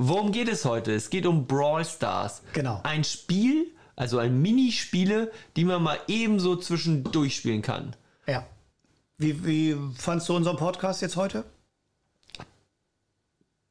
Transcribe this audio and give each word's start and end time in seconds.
Worum 0.00 0.30
geht 0.30 0.46
es 0.46 0.64
heute? 0.64 0.94
Es 0.94 1.10
geht 1.10 1.26
um 1.26 1.48
Brawl 1.48 1.84
Stars. 1.84 2.42
Genau. 2.52 2.80
Ein 2.84 3.02
Spiel, 3.02 3.66
also 3.96 4.18
ein 4.18 4.40
Minispiele, 4.40 5.32
die 5.56 5.64
man 5.64 5.82
mal 5.82 5.98
ebenso 6.06 6.54
zwischendurch 6.54 7.34
spielen 7.34 7.62
kann. 7.62 7.96
Ja. 8.24 8.46
Wie, 9.16 9.44
wie 9.44 9.76
fandst 9.96 10.28
du 10.28 10.36
unseren 10.36 10.56
Podcast 10.56 11.02
jetzt 11.02 11.16
heute? 11.16 11.42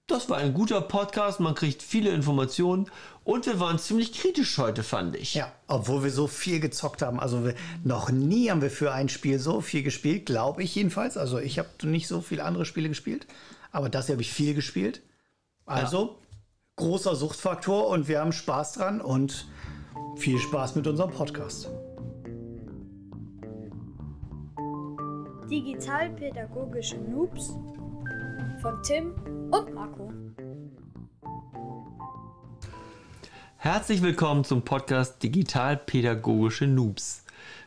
Das 0.07 0.29
war 0.29 0.39
ein 0.39 0.53
guter 0.53 0.81
Podcast, 0.81 1.39
man 1.39 1.55
kriegt 1.55 1.81
viele 1.81 2.09
Informationen 2.09 2.91
und 3.23 3.45
wir 3.45 3.61
waren 3.61 3.79
ziemlich 3.79 4.11
kritisch 4.11 4.57
heute, 4.57 4.83
fand 4.83 5.15
ich. 5.15 5.33
Ja, 5.33 5.53
obwohl 5.67 6.03
wir 6.03 6.11
so 6.11 6.27
viel 6.27 6.59
gezockt 6.59 7.01
haben. 7.01 7.21
Also 7.21 7.45
wir, 7.45 7.55
noch 7.85 8.09
nie 8.09 8.51
haben 8.51 8.61
wir 8.61 8.69
für 8.69 8.91
ein 8.91 9.07
Spiel 9.07 9.39
so 9.39 9.61
viel 9.61 9.81
gespielt, 9.81 10.25
glaube 10.25 10.61
ich 10.61 10.75
jedenfalls. 10.75 11.15
Also 11.15 11.39
ich 11.39 11.57
habe 11.57 11.69
nicht 11.83 12.09
so 12.09 12.19
viele 12.19 12.43
andere 12.43 12.65
Spiele 12.65 12.89
gespielt, 12.89 13.27
aber 13.71 13.87
das 13.87 14.07
hier 14.07 14.15
habe 14.15 14.23
ich 14.23 14.33
viel 14.33 14.55
gespielt. 14.55 15.01
Also 15.67 16.15
großer 16.77 17.13
Suchtfaktor 17.13 17.89
und 17.89 18.07
wir 18.07 18.21
haben 18.21 18.31
Spaß 18.31 18.71
dran 18.71 19.01
und 19.01 19.49
viel 20.15 20.39
Spaß 20.39 20.75
mit 20.75 20.87
unserem 20.87 21.11
Podcast. 21.11 21.69
Digitalpädagogische 25.51 26.97
Noobs 26.99 27.49
von 28.61 28.81
Tim 28.83 29.13
und 29.51 29.73
Marco. 29.73 30.13
Herzlich 33.57 34.01
willkommen 34.01 34.45
zum 34.45 34.61
Podcast 34.61 35.21
Digitalpädagogische 35.21 36.65
Noobs. 36.65 37.25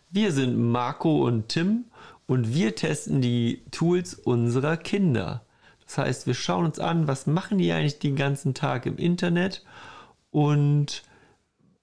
Wir 0.09 0.33
sind 0.33 0.57
Marco 0.57 1.27
und 1.27 1.49
Tim 1.49 1.85
und 2.27 2.55
wir 2.55 2.75
testen 2.75 3.21
die 3.21 3.63
Tools 3.71 4.15
unserer 4.15 4.79
Kinder. 4.79 5.45
Das 5.91 5.99
heißt, 5.99 6.27
wir 6.29 6.35
schauen 6.35 6.67
uns 6.67 6.79
an, 6.79 7.09
was 7.09 7.27
machen 7.27 7.59
die 7.59 7.73
eigentlich 7.73 7.99
den 7.99 8.15
ganzen 8.15 8.55
Tag 8.55 8.87
im 8.87 8.97
Internet 8.97 9.65
und 10.31 11.03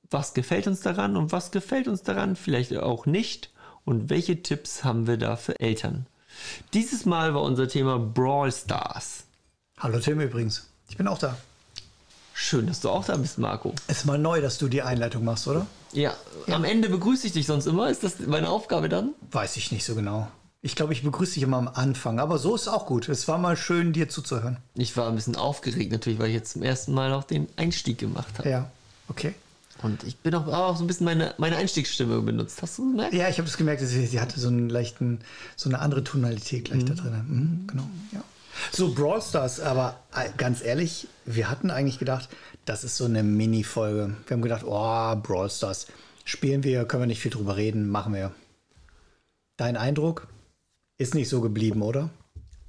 was 0.10 0.34
gefällt 0.34 0.66
uns 0.66 0.80
daran 0.80 1.18
und 1.18 1.34
was 1.34 1.52
gefällt 1.52 1.90
uns 1.90 2.04
daran 2.04 2.38
vielleicht 2.38 2.74
auch 2.78 3.06
nicht 3.06 3.52
und 3.84 4.10
welche 4.10 4.42
Tipps 4.42 4.86
haben 4.86 5.08
wir 5.08 5.18
da 5.18 5.36
für 5.36 5.60
Eltern. 5.60 6.06
Dieses 6.74 7.06
Mal 7.06 7.34
war 7.34 7.42
unser 7.42 7.68
Thema 7.68 8.00
Brawl 8.00 8.50
Stars. 8.50 9.26
Hallo 9.78 10.00
Tim 10.00 10.22
übrigens. 10.22 10.70
Ich 10.88 10.96
bin 10.96 11.10
auch 11.10 11.18
da. 11.18 11.36
Schön, 12.34 12.66
dass 12.68 12.80
du 12.80 12.90
auch 12.90 13.04
da 13.04 13.18
bist, 13.18 13.40
Marco. 13.40 13.74
Ist 13.90 14.06
mal 14.06 14.18
neu, 14.18 14.40
dass 14.40 14.58
du 14.58 14.70
die 14.70 14.84
Einleitung 14.84 15.26
machst, 15.26 15.50
oder? 15.50 15.68
Ja, 15.92 16.16
am 16.50 16.64
Ende 16.64 16.88
begrüße 16.88 17.28
ich 17.28 17.34
dich 17.34 17.46
sonst 17.46 17.66
immer. 17.66 17.90
Ist 17.90 18.06
das 18.06 18.20
meine 18.20 18.48
Aufgabe 18.48 18.88
dann? 18.88 19.16
Weiß 19.32 19.58
ich 19.58 19.74
nicht 19.74 19.84
so 19.84 19.96
genau. 19.96 20.30
Ich 20.68 20.76
glaube, 20.76 20.92
ich 20.92 21.02
begrüße 21.02 21.36
dich 21.36 21.44
immer 21.44 21.56
am 21.56 21.70
Anfang, 21.70 22.20
aber 22.20 22.38
so 22.40 22.54
ist 22.54 22.68
auch 22.68 22.88
gut. 22.88 23.08
Es 23.08 23.26
war 23.30 23.38
mal 23.38 23.56
schön, 23.56 23.94
dir 23.94 24.10
zuzuhören. 24.10 24.58
Ich 24.76 24.98
war 24.98 25.08
ein 25.08 25.16
bisschen 25.16 25.38
aufgeregt 25.38 25.94
natürlich, 25.94 26.20
weil 26.20 26.28
ich 26.28 26.34
jetzt 26.34 26.52
zum 26.52 26.62
ersten 26.62 26.94
Mal 26.94 27.14
auch 27.14 27.24
den 27.24 27.48
Einstieg 27.56 28.00
gemacht 28.00 28.38
habe. 28.38 28.50
Ja, 28.50 28.70
okay. 29.08 29.34
Und 29.82 30.04
ich 30.04 30.18
bin 30.18 30.36
auch, 30.36 30.46
auch 30.48 30.76
so 30.76 30.84
ein 30.84 30.88
bisschen 30.88 31.06
meine, 31.06 31.34
meine 31.38 31.56
Einstiegsstimme 31.56 32.20
benutzt. 32.20 32.62
Hast 32.62 32.80
du 32.80 32.92
gemerkt? 32.92 33.14
Ja, 33.14 33.30
ich 33.30 33.38
habe 33.38 33.48
es 33.48 33.56
gemerkt, 33.56 33.80
sie, 33.80 34.08
sie 34.08 34.20
hatte 34.20 34.42
so 34.42 34.50
einen 34.50 34.68
leichten, 34.68 35.22
so 35.56 35.70
eine 35.70 35.80
andere 35.80 36.04
Tonalität 36.04 36.66
gleich 36.66 36.84
da 36.84 36.96
drin. 36.96 37.14
Mhm, 37.30 37.68
genau, 37.68 37.90
ja. 38.12 38.22
So, 38.74 38.94
Brawl 38.94 39.22
Stars, 39.22 39.62
aber 39.62 39.98
äh, 40.14 40.28
ganz 40.36 40.62
ehrlich, 40.62 41.08
wir 41.24 41.50
hatten 41.50 41.72
eigentlich 41.72 41.98
gedacht, 41.98 42.28
das 42.66 42.84
ist 42.84 42.98
so 42.98 43.06
eine 43.06 43.24
Mini-Folge. 43.24 44.18
Wir 44.26 44.36
haben 44.36 44.42
gedacht, 44.42 44.66
oh, 44.66 45.16
Brawl 45.16 45.50
Stars, 45.50 45.88
spielen 46.26 46.66
wir, 46.66 46.84
können 46.84 47.04
wir 47.04 47.08
nicht 47.08 47.22
viel 47.22 47.32
drüber 47.32 47.56
reden, 47.56 47.88
machen 47.88 48.14
wir. 48.14 48.34
Dein 49.56 49.78
Eindruck 49.78 50.28
ist 50.98 51.16
nicht 51.16 51.30
so 51.30 51.42
geblieben, 51.42 51.82
oder? 51.82 52.10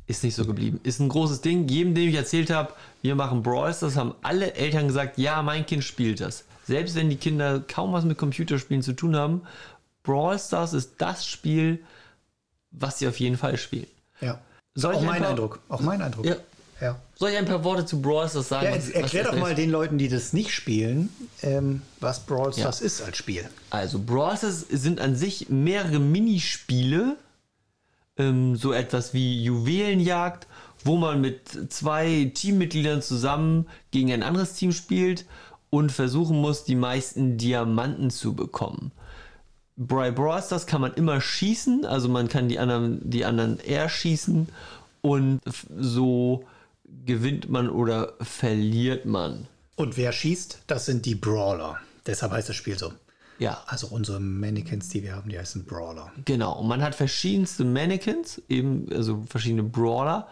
Ist 0.07 0.25
nicht 0.25 0.35
so 0.35 0.47
geblieben. 0.47 0.81
Ist 0.85 1.01
ein 1.01 1.09
großes 1.09 1.41
Ding. 1.43 1.69
Jedem, 1.69 1.95
dem 1.95 2.09
ich 2.09 2.15
erzählt 2.15 2.51
habe, 2.51 2.73
wir 3.03 3.15
machen 3.15 3.43
Brawl 3.43 3.73
Stars, 3.75 3.97
haben 3.97 4.15
alle 4.23 4.55
Eltern 4.55 4.87
gesagt, 4.89 5.19
ja, 5.19 5.43
mein 5.43 5.67
Kind 5.67 5.85
spielt 5.85 6.21
das. 6.21 6.45
Selbst 6.67 6.95
wenn 6.95 7.11
die 7.11 7.17
Kinder 7.17 7.61
kaum 7.61 7.93
was 7.93 8.05
mit 8.05 8.17
Computerspielen 8.19 8.83
zu 8.83 8.93
tun 8.95 9.17
haben, 9.17 9.43
Brawl 10.03 10.39
Stars 10.39 10.73
ist 10.73 10.93
das 10.99 11.27
Spiel, 11.27 11.81
was 12.71 12.99
sie 12.99 13.09
auf 13.09 13.21
jeden 13.21 13.37
Fall 13.37 13.57
spielen. 13.59 13.87
Ja. 14.21 14.41
Soll 14.75 14.95
auch 14.95 15.03
mein 15.03 15.21
paar- 15.21 15.31
Eindruck. 15.31 15.61
Auch 15.69 15.81
mein 15.81 16.01
Eindruck. 16.01 16.25
Ja. 16.25 16.37
ja. 16.81 16.99
Soll 17.15 17.31
ich 17.31 17.37
ein 17.37 17.45
paar 17.47 17.65
Worte 17.65 17.85
zu 17.85 18.01
Brawl 18.01 18.29
Stars 18.29 18.49
sagen? 18.49 18.67
Ja, 18.67 18.71
was- 18.77 18.87
jetzt 18.87 18.95
was 18.97 19.03
erklär 19.03 19.25
das 19.25 19.33
doch 19.33 19.41
mal 19.41 19.51
ist? 19.51 19.59
den 19.59 19.71
Leuten, 19.71 19.99
die 19.99 20.09
das 20.09 20.33
nicht 20.33 20.53
spielen, 20.53 21.11
ähm, 21.43 21.83
was 22.01 22.21
Brawl 22.21 22.53
Stars 22.55 22.81
Ja. 22.81 22.87
ist 22.87 23.03
als 23.03 23.17
Spiel. 23.19 23.47
Also 23.71 23.99
Brawl 23.99 24.37
Stars 24.39 24.61
sind 24.71 25.01
an 25.01 25.17
sich 25.17 25.49
mehrere 25.51 25.99
Minispiele, 25.99 27.17
ähm, 28.19 28.57
so 28.57 28.73
etwas 28.73 29.15
wie 29.15 29.43
Juwelenjagd, 29.43 30.47
wo 30.85 30.97
man 30.97 31.21
mit 31.21 31.73
zwei 31.73 32.31
Teammitgliedern 32.35 33.03
zusammen 33.03 33.67
gegen 33.91 34.13
ein 34.13 34.23
anderes 34.23 34.55
Team 34.55 34.73
spielt 34.73 35.25
und 35.71 35.93
versuchen 35.93 36.41
muss, 36.41 36.65
die 36.65 36.77
meisten 36.77 37.37
Diamanten 37.37 38.11
zu 38.11 38.35
bekommen. 38.35 38.93
Bei 39.77 40.11
Brawl 40.11 40.43
Stars 40.43 40.67
kann 40.67 40.81
man 40.81 40.95
immer 40.95 41.21
schießen, 41.21 41.85
also 41.85 42.09
man 42.09 42.29
kann 42.29 42.49
die 42.49 42.59
anderen, 42.59 43.09
die 43.09 43.25
anderen 43.25 43.61
erschießen 43.61 44.49
und 45.03 45.41
so 45.77 46.45
gewinnt 47.07 47.49
man 47.49 47.71
oder 47.71 48.15
verliert 48.21 49.05
man. 49.05 49.47
Und 49.77 49.97
wer 49.97 50.11
schießt, 50.13 50.63
das 50.67 50.87
sind 50.87 51.07
die 51.07 51.15
Brawler. 51.15 51.79
Deshalb 52.07 52.33
heißt 52.33 52.49
das 52.49 52.57
Spiel 52.57 52.77
so. 52.77 52.93
Ja, 53.39 53.63
Also 53.67 53.89
unsere 53.89 54.21
Mannequins, 54.21 54.89
die 54.89 55.03
wir 55.03 55.15
haben, 55.15 55.31
die 55.31 55.39
heißen 55.39 55.65
Brawler. 55.65 56.13
Genau, 56.25 56.59
und 56.59 56.69
man 56.69 56.83
hat 56.83 56.95
verschiedenste 56.95 57.65
Mannequins, 57.65 58.43
eben 58.49 58.87
also 58.93 59.23
verschiedene 59.29 59.63
Brawler 59.63 60.29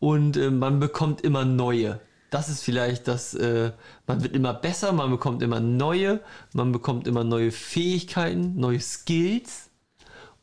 und 0.00 0.36
äh, 0.36 0.50
man 0.50 0.80
bekommt 0.80 1.20
immer 1.22 1.44
neue. 1.44 2.00
Das 2.30 2.48
ist 2.48 2.62
vielleicht 2.62 3.08
das, 3.08 3.34
äh, 3.34 3.72
man 4.06 4.22
wird 4.22 4.34
immer 4.34 4.54
besser, 4.54 4.92
man 4.92 5.10
bekommt 5.10 5.42
immer 5.42 5.60
neue, 5.60 6.20
man 6.52 6.72
bekommt 6.72 7.06
immer 7.06 7.24
neue 7.24 7.50
Fähigkeiten, 7.50 8.56
neue 8.56 8.80
Skills 8.80 9.70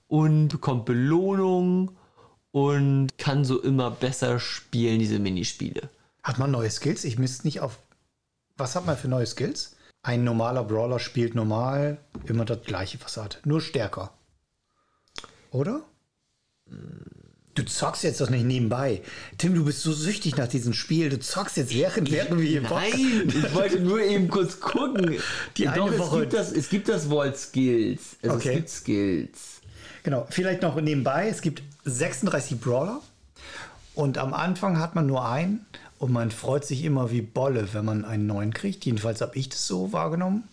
und 0.08 0.50
bekommt 0.50 0.86
Belohnungen 0.86 1.92
und 2.52 3.18
kann 3.18 3.46
so 3.46 3.62
immer 3.62 3.92
besser 3.92 4.40
spielen, 4.40 5.00
diese 5.00 5.20
Minispiele. 5.20 5.90
Hat 6.24 6.40
man 6.40 6.52
neue 6.52 6.72
Skills? 6.72 7.04
Ich 7.04 7.20
misst 7.20 7.46
nicht 7.46 7.60
auf. 7.60 7.78
Was 8.58 8.76
hat 8.76 8.86
man 8.86 8.98
für 8.98 9.08
neue 9.08 9.26
Skills? 9.26 9.75
Ein 10.06 10.24
normaler 10.24 10.64
Brawler 10.64 11.00
spielt 11.00 11.34
normal 11.34 11.98
immer 12.26 12.46
das 12.46 12.62
gleiche, 12.62 13.00
was 13.04 13.18
er 13.18 13.24
hat. 13.24 13.40
Nur 13.44 13.60
stärker. 13.60 14.12
Oder? 15.50 15.82
Du 17.56 17.64
zockst 17.64 18.04
jetzt 18.04 18.22
doch 18.22 18.30
nicht 18.30 18.46
nebenbei. 18.46 19.02
Tim, 19.40 19.56
du 19.56 19.66
bist 19.66 19.82
so 19.82 19.94
süchtig 19.94 20.38
nach 20.38 20.48
diesem 20.48 20.74
Spiel. 20.74 21.10
Du 21.10 21.20
zockst 21.20 21.58
jetzt 21.58 21.74
während, 21.74 22.12
während 22.12 22.40
wir 22.40 22.48
hier 22.48 22.62
Nein, 22.62 22.94
ich 23.36 23.56
wollte 23.56 23.80
nur 23.80 24.00
eben 24.00 24.28
kurz 24.28 24.60
gucken. 24.60 25.18
Die 25.58 25.68
eine 25.68 25.78
Doch, 25.78 25.92
es 25.92 25.98
Woche- 26.00 26.20
gibt 26.22 26.34
das, 26.34 26.52
es 26.52 26.70
gibt 26.70 26.88
das 26.88 27.10
Wort 27.10 27.36
Skills. 27.38 28.18
Also 28.22 28.36
Okay. 28.36 28.50
Es 28.50 28.54
gibt 28.56 28.70
Skills. 28.70 29.62
Genau, 30.04 30.28
vielleicht 30.30 30.62
noch 30.62 30.80
nebenbei. 30.80 31.30
Es 31.30 31.42
gibt 31.42 31.64
36 31.86 32.60
Brawler 32.60 33.02
und 33.96 34.20
am 34.20 34.36
Anfang 34.36 34.78
hat 34.78 34.94
man 34.94 35.08
nur 35.08 35.26
einen 35.28 35.66
und 36.06 36.14
man 36.14 36.30
freut 36.30 36.64
sich 36.64 36.84
immer 36.84 37.10
wie 37.10 37.24
Bolle, 37.24 37.74
wenn 37.74 37.84
man 37.84 38.06
einen 38.06 38.28
neuen 38.28 38.54
kriegt. 38.54 38.86
Jedenfalls 38.86 39.22
habe 39.22 39.36
ich 39.36 39.50
das 39.50 39.66
so 39.66 39.92
wahrgenommen. 39.92 40.48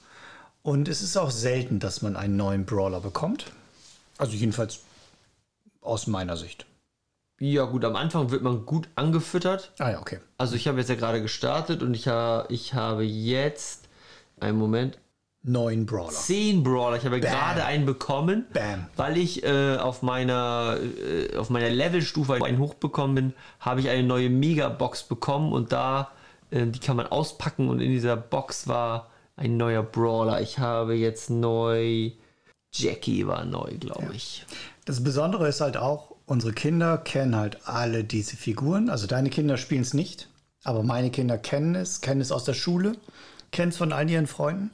Und 0.62 0.88
es 0.88 1.02
ist 1.02 1.18
auch 1.18 1.30
selten, 1.30 1.78
dass 1.78 2.00
man 2.00 2.16
einen 2.16 2.38
neuen 2.38 2.64
Brawler 2.64 3.00
bekommt. 3.00 3.52
Also 4.16 4.32
jedenfalls 4.32 4.80
aus 5.82 6.06
meiner 6.06 6.38
Sicht. 6.38 6.64
Ja, 7.38 7.64
gut, 7.64 7.84
am 7.84 7.96
Anfang 7.96 8.30
wird 8.30 8.40
man 8.42 8.64
gut 8.64 8.88
angefüttert. 8.94 9.72
Ah 9.78 9.90
ja, 9.90 10.00
okay. 10.00 10.20
Also 10.38 10.56
ich 10.56 10.68
habe 10.68 10.78
jetzt 10.78 10.88
ja 10.88 10.94
gerade 10.94 11.20
gestartet 11.20 11.82
und 11.82 11.92
ich, 11.92 12.08
ha, 12.08 12.46
ich 12.48 12.72
habe 12.72 13.04
jetzt, 13.04 13.88
einen 14.40 14.56
Moment, 14.56 14.96
Neun 15.44 15.86
Brawler. 15.86 16.10
10 16.10 16.62
Brawler. 16.62 16.96
Ich 16.96 17.04
habe 17.04 17.18
Bam. 17.18 17.30
gerade 17.30 17.64
einen 17.64 17.84
bekommen, 17.84 18.46
Bam. 18.52 18.86
weil 18.96 19.16
ich 19.16 19.42
äh, 19.42 19.76
auf 19.76 20.02
meiner, 20.02 20.78
äh, 20.80 21.36
auf 21.36 21.50
meiner 21.50 21.68
Levelstufe 21.68 22.34
einen 22.34 22.58
hochbekommen 22.58 23.14
bin, 23.14 23.32
habe 23.58 23.80
ich 23.80 23.88
eine 23.88 24.04
neue 24.04 24.30
Megabox 24.30 25.02
bekommen 25.04 25.52
und 25.52 25.72
da, 25.72 26.12
äh, 26.50 26.66
die 26.66 26.78
kann 26.78 26.96
man 26.96 27.06
auspacken 27.06 27.68
und 27.68 27.80
in 27.80 27.90
dieser 27.90 28.16
Box 28.16 28.68
war 28.68 29.10
ein 29.34 29.56
neuer 29.56 29.82
Brawler. 29.82 30.40
Ich 30.40 30.58
habe 30.58 30.94
jetzt 30.94 31.28
neu, 31.28 32.12
Jackie 32.72 33.26
war 33.26 33.44
neu, 33.44 33.72
glaube 33.80 34.14
ich. 34.14 34.46
Das 34.84 35.02
Besondere 35.02 35.48
ist 35.48 35.60
halt 35.60 35.76
auch, 35.76 36.14
unsere 36.26 36.52
Kinder 36.52 36.98
kennen 36.98 37.34
halt 37.34 37.66
alle 37.66 38.04
diese 38.04 38.36
Figuren. 38.36 38.88
Also 38.88 39.08
deine 39.08 39.30
Kinder 39.30 39.56
spielen 39.56 39.82
es 39.82 39.92
nicht, 39.92 40.28
aber 40.62 40.84
meine 40.84 41.10
Kinder 41.10 41.36
kennen 41.36 41.74
es, 41.74 42.00
kennen 42.00 42.20
es 42.20 42.30
aus 42.30 42.44
der 42.44 42.54
Schule, 42.54 42.92
kennen 43.52 43.70
es 43.70 43.76
von 43.76 43.92
all 43.92 44.10
ihren 44.10 44.26
Freunden. 44.26 44.70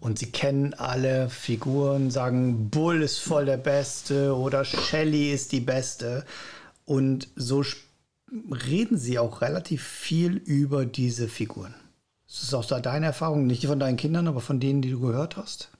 Und 0.00 0.18
sie 0.18 0.32
kennen 0.32 0.74
alle 0.74 1.30
Figuren, 1.30 2.10
sagen, 2.10 2.70
Bull 2.70 3.02
ist 3.02 3.20
voll 3.20 3.44
der 3.44 3.56
Beste 3.56 4.34
oder 4.36 4.64
Shelly 4.64 5.32
ist 5.32 5.52
die 5.52 5.60
Beste. 5.60 6.24
Und 6.84 7.28
so 7.36 7.62
reden 8.68 8.98
sie 8.98 9.20
auch 9.20 9.42
relativ 9.42 9.84
viel 9.84 10.38
über 10.38 10.86
diese 10.86 11.28
Figuren. 11.28 11.74
Ist 12.26 12.42
das 12.42 12.54
auch 12.54 12.64
da 12.64 12.80
deine 12.80 13.06
Erfahrung? 13.06 13.46
Nicht 13.46 13.66
von 13.66 13.78
deinen 13.78 13.96
Kindern, 13.96 14.26
aber 14.26 14.40
von 14.40 14.58
denen, 14.58 14.82
die 14.82 14.90
du 14.90 14.98
gehört 15.00 15.36
hast? 15.36 15.70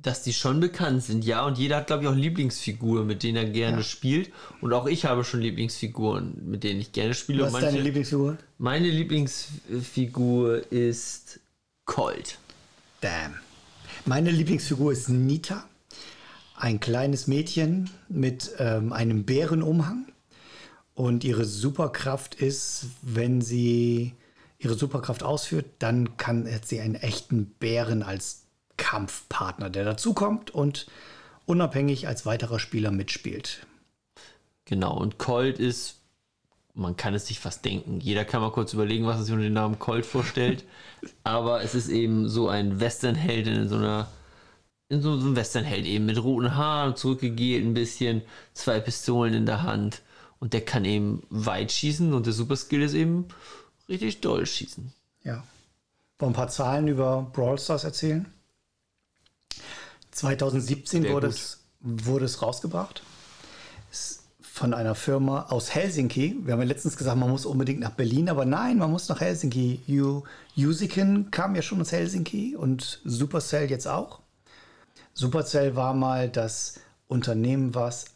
dass 0.00 0.22
die 0.22 0.32
schon 0.32 0.60
bekannt 0.60 1.02
sind, 1.02 1.24
ja. 1.24 1.44
Und 1.44 1.58
jeder 1.58 1.78
hat, 1.78 1.88
glaube 1.88 2.04
ich, 2.04 2.08
auch 2.08 2.14
Lieblingsfiguren, 2.14 3.04
mit 3.04 3.24
denen 3.24 3.36
er 3.36 3.46
gerne 3.46 3.78
Ja. 3.78 3.82
spielt. 3.82 4.30
Und 4.60 4.72
auch 4.72 4.86
ich 4.86 5.04
habe 5.06 5.24
schon 5.24 5.40
Lieblingsfiguren, 5.40 6.40
mit 6.46 6.62
denen 6.62 6.80
ich 6.80 6.92
gerne 6.92 7.14
spiele. 7.14 7.42
Was 7.42 7.52
ist 7.54 7.62
deine 7.62 7.80
Lieblingsfigur? 7.80 8.38
Meine 8.58 8.88
Lieblingsfigur 8.88 10.70
ist 10.72 11.40
Colt. 11.88 12.38
Damn. 13.00 13.34
Meine 14.04 14.30
Lieblingsfigur 14.30 14.92
ist 14.92 15.08
Nita. 15.08 15.64
Ein 16.54 16.80
kleines 16.80 17.26
Mädchen 17.26 17.90
mit 18.08 18.52
ähm, 18.58 18.92
einem 18.92 19.24
Bärenumhang. 19.24 20.06
Und 20.94 21.24
ihre 21.24 21.44
Superkraft 21.44 22.36
ist, 22.36 22.86
wenn 23.02 23.40
sie 23.40 24.12
ihre 24.58 24.74
Superkraft 24.74 25.22
ausführt, 25.22 25.66
dann 25.78 26.16
kann 26.18 26.52
hat 26.52 26.66
sie 26.66 26.80
einen 26.80 26.94
echten 26.94 27.46
Bären 27.46 28.02
als 28.02 28.42
Kampfpartner, 28.76 29.70
der 29.70 29.84
dazukommt 29.84 30.50
und 30.50 30.86
unabhängig 31.46 32.06
als 32.06 32.26
weiterer 32.26 32.58
Spieler 32.58 32.90
mitspielt. 32.90 33.66
Genau, 34.66 34.94
und 34.96 35.18
Colt 35.18 35.58
ist, 35.58 35.97
man 36.78 36.96
kann 36.96 37.12
es 37.14 37.26
sich 37.26 37.40
fast 37.40 37.64
denken. 37.64 38.00
Jeder 38.00 38.24
kann 38.24 38.40
mal 38.40 38.52
kurz 38.52 38.72
überlegen, 38.72 39.04
was 39.04 39.16
er 39.16 39.24
sich 39.24 39.32
unter 39.32 39.44
dem 39.44 39.52
Namen 39.52 39.78
Colt 39.78 40.06
vorstellt. 40.06 40.64
Aber 41.24 41.62
es 41.62 41.74
ist 41.74 41.88
eben 41.88 42.28
so 42.28 42.48
ein 42.48 42.80
Westernheld 42.80 43.48
in 43.48 43.68
so 43.68 43.76
einer, 43.76 44.08
in 44.88 45.02
so, 45.02 45.12
einem 45.12 45.34
Westernheld 45.34 45.86
eben 45.86 46.06
mit 46.06 46.22
roten 46.22 46.54
Haaren, 46.54 46.94
zurückgegelt 46.94 47.64
ein 47.64 47.74
bisschen, 47.74 48.22
zwei 48.54 48.78
Pistolen 48.78 49.34
in 49.34 49.44
der 49.44 49.64
Hand. 49.64 50.02
Und 50.38 50.52
der 50.52 50.64
kann 50.64 50.84
eben 50.84 51.24
weit 51.30 51.72
schießen 51.72 52.14
und 52.14 52.26
der 52.26 52.32
Superskill 52.32 52.82
ist 52.82 52.94
eben 52.94 53.26
richtig 53.88 54.20
doll 54.20 54.46
schießen. 54.46 54.92
Ja. 55.24 55.42
Wollen 56.20 56.32
ein 56.32 56.36
paar 56.36 56.48
Zahlen 56.48 56.86
über 56.86 57.28
Brawl 57.32 57.58
Stars 57.58 57.82
erzählen? 57.82 58.26
2017 60.12 61.02
Sehr 61.02 61.12
wurde 61.12 61.26
gut. 61.26 61.36
es, 61.36 61.58
wurde 61.80 62.24
es 62.24 62.40
rausgebracht. 62.40 63.02
Von 64.58 64.74
einer 64.74 64.96
Firma 64.96 65.42
aus 65.50 65.72
Helsinki. 65.72 66.40
Wir 66.42 66.52
haben 66.52 66.60
ja 66.60 66.66
letztens 66.66 66.96
gesagt, 66.96 67.16
man 67.16 67.30
muss 67.30 67.46
unbedingt 67.46 67.78
nach 67.78 67.92
Berlin, 67.92 68.28
aber 68.28 68.44
nein, 68.44 68.78
man 68.78 68.90
muss 68.90 69.08
nach 69.08 69.20
Helsinki. 69.20 69.82
Usiken 70.56 71.30
kam 71.30 71.54
ja 71.54 71.62
schon 71.62 71.80
aus 71.80 71.92
Helsinki 71.92 72.56
und 72.56 73.00
Supercell 73.04 73.70
jetzt 73.70 73.86
auch. 73.86 74.18
Supercell 75.14 75.76
war 75.76 75.94
mal 75.94 76.28
das 76.28 76.80
Unternehmen, 77.06 77.76
was 77.76 78.06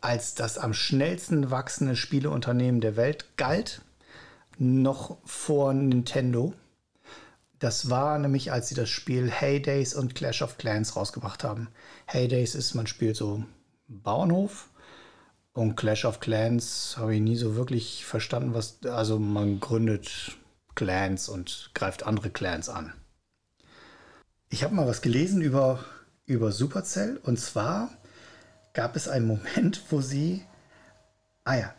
als 0.00 0.34
das 0.34 0.56
am 0.56 0.72
schnellsten 0.72 1.50
wachsende 1.50 1.94
Spieleunternehmen 1.94 2.80
der 2.80 2.96
Welt 2.96 3.36
galt, 3.36 3.82
noch 4.56 5.18
vor 5.26 5.74
Nintendo. 5.74 6.54
Das 7.58 7.90
war 7.90 8.18
nämlich, 8.18 8.50
als 8.50 8.70
sie 8.70 8.74
das 8.74 8.88
Spiel 8.88 9.30
Heydays 9.30 9.92
und 9.94 10.14
Clash 10.14 10.40
of 10.40 10.56
Clans 10.56 10.96
rausgebracht 10.96 11.44
haben. 11.44 11.68
Heydays 12.06 12.54
ist, 12.54 12.72
man 12.72 12.86
spielt 12.86 13.16
so 13.16 13.44
Bauernhof 13.88 14.70
und 15.52 15.76
Clash 15.76 16.04
of 16.04 16.20
Clans 16.20 16.96
habe 16.96 17.14
ich 17.14 17.20
nie 17.20 17.36
so 17.36 17.56
wirklich 17.56 18.04
verstanden, 18.04 18.54
was, 18.54 18.78
also 18.84 19.18
man 19.18 19.60
gründet 19.60 20.36
Clans 20.74 21.28
und 21.28 21.70
greift 21.74 22.04
andere 22.04 22.30
Clans 22.30 22.68
an. 22.68 22.92
Ich 24.48 24.64
habe 24.64 24.74
mal 24.74 24.86
was 24.86 25.02
gelesen 25.02 25.42
über, 25.42 25.84
über 26.26 26.52
Supercell 26.52 27.18
und 27.22 27.38
zwar 27.38 27.90
gab 28.72 28.96
es 28.96 29.08
einen 29.08 29.26
Moment, 29.26 29.82
wo 29.90 30.00
sie, 30.00 30.42
ah 31.44 31.56
ja, 31.56 31.74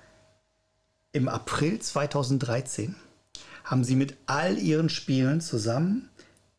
im 1.12 1.28
April 1.28 1.80
2013 1.80 2.96
haben 3.64 3.84
sie 3.84 3.96
mit 3.96 4.18
all 4.26 4.58
ihren 4.58 4.90
Spielen 4.90 5.42
zusammen 5.42 6.10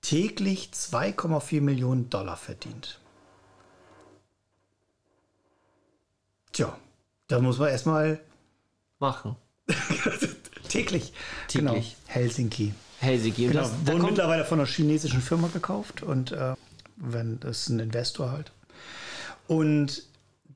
täglich 0.01 0.71
2,4 0.73 1.61
Millionen 1.61 2.11
Dollar 2.11 2.37
verdient. 2.37 3.01
Tja, 6.53 6.79
da 7.35 7.41
muss 7.41 7.59
man 7.59 7.69
erstmal 7.69 8.21
Machen. 9.01 9.35
täglich. 10.69 11.13
Täglich. 11.49 11.53
Genau, 11.53 11.83
Helsinki. 12.07 12.75
Helsinki. 13.01 13.49
Genau, 13.49 13.63
das, 13.63 13.73
da 13.85 13.93
wurden 13.93 14.05
mittlerweile 14.07 14.45
von 14.45 14.61
einer 14.61 14.69
chinesischen 14.69 15.21
Firma 15.21 15.49
gekauft 15.53 16.05
und 16.05 16.31
äh, 16.31 16.55
wenn 16.95 17.41
das 17.41 17.63
ist 17.63 17.69
ein 17.71 17.81
Investor 17.81 18.31
halt. 18.31 18.53
Und 19.49 20.05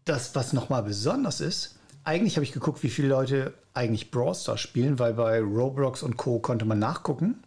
das, 0.04 0.36
was 0.36 0.52
nochmal 0.52 0.84
besonders 0.84 1.40
ist, 1.40 1.74
eigentlich 2.04 2.36
habe 2.36 2.44
ich 2.44 2.52
geguckt, 2.52 2.84
wie 2.84 2.90
viele 2.90 3.08
Leute 3.08 3.54
eigentlich 3.74 4.12
Brawl 4.12 4.36
Stars 4.36 4.60
spielen, 4.60 5.00
weil 5.00 5.14
bei 5.14 5.40
Roblox 5.40 6.04
und 6.04 6.16
Co. 6.16 6.38
konnte 6.38 6.64
man 6.64 6.78
nachgucken. 6.78 7.42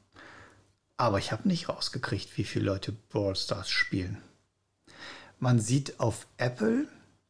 Aber 0.97 1.19
ich 1.19 1.31
habe 1.31 1.47
nicht 1.47 1.69
rausgekriegt, 1.69 2.37
wie 2.37 2.43
viele 2.43 2.65
Leute 2.65 2.91
Brawl 2.91 3.37
Stars 3.37 3.69
spielen. 3.69 4.17
Man 5.39 5.59
sieht 5.59 6.01
auf 6.01 6.27
Apple, 6.37 6.85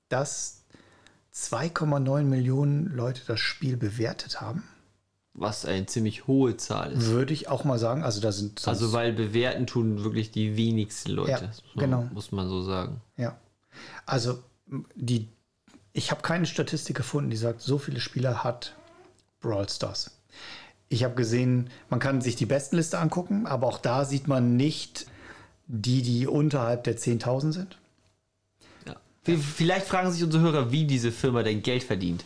dass 0.10 0.61
2,9 1.34 2.24
Millionen 2.24 2.88
Leute 2.88 3.22
das 3.26 3.40
Spiel 3.40 3.78
bewertet 3.78 4.42
haben. 4.42 4.64
was 5.34 5.66
eine 5.66 5.86
ziemlich 5.86 6.28
hohe 6.28 6.58
Zahl 6.58 6.92
ist. 6.92 7.06
Würde 7.08 7.34
ich 7.34 7.48
auch 7.48 7.64
mal 7.64 7.80
sagen. 7.80 8.04
Also 8.04 8.20
da 8.20 8.32
sind 8.34 8.68
Also 8.68 8.92
weil 8.92 9.14
bewerten 9.14 9.66
tun 9.66 10.04
wirklich 10.04 10.32
die 10.32 10.58
wenigsten 10.58 11.12
Leute. 11.12 11.32
Ja, 11.32 11.40
das 11.40 11.64
muss 11.64 11.76
man, 11.76 11.86
genau. 11.86 12.10
Muss 12.14 12.32
man 12.34 12.50
so 12.50 12.62
sagen. 12.64 13.02
Ja. 13.16 13.38
Also 14.06 14.44
die, 14.96 15.30
ich 15.94 16.12
habe 16.12 16.22
keine 16.22 16.46
Statistik 16.46 16.98
gefunden, 16.98 17.30
die 17.30 17.38
sagt, 17.38 17.62
so 17.62 17.78
viele 17.78 18.02
Spieler 18.02 18.44
hat 18.44 18.76
Brawl 19.40 19.70
Stars. 19.70 20.12
Ich 20.90 21.06
habe 21.06 21.16
gesehen, 21.16 21.70
man 21.90 22.02
kann 22.02 22.20
sich 22.20 22.36
die 22.36 22.46
Bestenliste 22.46 23.00
angucken, 23.00 23.48
aber 23.48 23.68
auch 23.68 23.80
da 23.80 24.04
sieht 24.04 24.28
man 24.28 24.58
nicht 24.58 25.06
die, 25.68 26.02
die 26.02 26.28
unterhalb 26.28 26.84
der 26.84 26.98
10.000 26.98 27.54
sind. 27.54 27.78
Ja. 29.28 29.36
Vielleicht 29.38 29.88
fragen 29.88 30.12
sich 30.12 30.24
unsere 30.24 30.44
Hörer, 30.44 30.72
wie 30.72 30.86
diese 30.86 31.12
Firma 31.12 31.44
denn 31.44 31.62
Geld 31.62 31.84
verdient. 31.84 32.26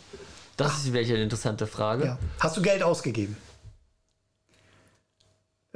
Das 0.56 0.78
ist 0.78 0.88
vielleicht 0.88 1.10
eine 1.10 1.22
interessante 1.22 1.66
Frage. 1.66 2.04
Ja. 2.04 2.18
Hast 2.40 2.56
du 2.56 2.62
Geld 2.62 2.82
ausgegeben? 2.82 3.36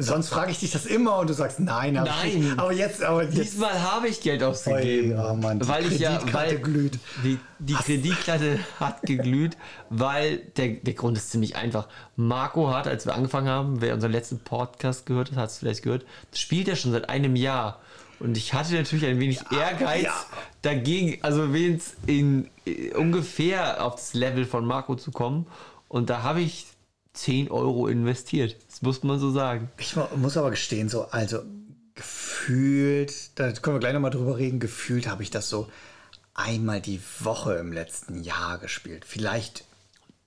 Sonst 0.02 0.30
frage 0.30 0.50
ich 0.50 0.58
dich 0.58 0.70
das 0.70 0.86
immer 0.86 1.18
und 1.18 1.28
du 1.28 1.34
sagst, 1.34 1.60
nein, 1.60 1.94
ich 1.94 2.00
Nein. 2.00 2.40
nicht. 2.40 2.58
Aber 2.58 2.72
jetzt, 2.72 3.02
aber 3.02 3.24
jetzt. 3.24 3.36
Diesmal 3.36 3.82
habe 3.82 4.08
ich 4.08 4.22
Geld 4.22 4.42
ausgegeben. 4.42 5.18
Oh 5.18 5.34
Mann, 5.34 5.60
die 5.60 5.68
weil 5.68 5.92
ich 5.92 5.98
ja, 5.98 6.16
Kreditkarte 6.16 6.52
weil 6.54 6.58
glüht. 6.58 6.98
Die, 7.22 7.38
die 7.58 7.74
Kreditkarte 7.74 8.58
hat 8.78 9.02
geglüht, 9.02 9.58
weil 9.90 10.38
der, 10.56 10.68
der 10.68 10.94
Grund 10.94 11.18
ist 11.18 11.30
ziemlich 11.30 11.56
einfach. 11.56 11.86
Marco 12.16 12.72
hat, 12.72 12.86
als 12.86 13.04
wir 13.04 13.14
angefangen 13.14 13.48
haben, 13.48 13.82
wer 13.82 13.92
unseren 13.92 14.12
letzten 14.12 14.38
Podcast 14.38 15.04
gehört 15.04 15.32
hat, 15.32 15.36
hat 15.36 15.50
es 15.50 15.58
vielleicht 15.58 15.82
gehört, 15.82 16.06
spielt 16.32 16.68
er 16.68 16.76
schon 16.76 16.92
seit 16.92 17.10
einem 17.10 17.36
Jahr. 17.36 17.78
Und 18.20 18.36
ich 18.36 18.52
hatte 18.54 18.74
natürlich 18.74 19.06
ein 19.06 19.18
wenig 19.18 19.40
Ehrgeiz 19.50 20.04
ja. 20.04 20.24
dagegen, 20.62 21.18
also 21.22 21.52
wenigstens 21.52 21.96
in 22.06 22.50
äh, 22.66 22.92
ungefähr 22.94 23.82
auf 23.84 23.94
das 23.96 24.14
Level 24.14 24.44
von 24.44 24.64
Marco 24.66 24.94
zu 24.94 25.10
kommen. 25.10 25.46
Und 25.88 26.10
da 26.10 26.22
habe 26.22 26.40
ich 26.42 26.66
10 27.14 27.50
Euro 27.50 27.88
investiert. 27.88 28.56
Das 28.68 28.82
muss 28.82 29.02
man 29.02 29.18
so 29.18 29.30
sagen. 29.32 29.70
Ich 29.78 29.96
mu- 29.96 30.04
muss 30.16 30.36
aber 30.36 30.50
gestehen, 30.50 30.88
so, 30.88 31.06
also 31.10 31.40
gefühlt, 31.94 33.38
da 33.38 33.50
können 33.52 33.76
wir 33.76 33.80
gleich 33.80 33.94
nochmal 33.94 34.10
drüber 34.10 34.36
reden, 34.38 34.60
gefühlt 34.60 35.08
habe 35.08 35.22
ich 35.22 35.30
das 35.30 35.48
so 35.48 35.68
einmal 36.34 36.80
die 36.80 37.00
Woche 37.20 37.54
im 37.54 37.72
letzten 37.72 38.22
Jahr 38.22 38.58
gespielt. 38.58 39.04
Vielleicht, 39.06 39.64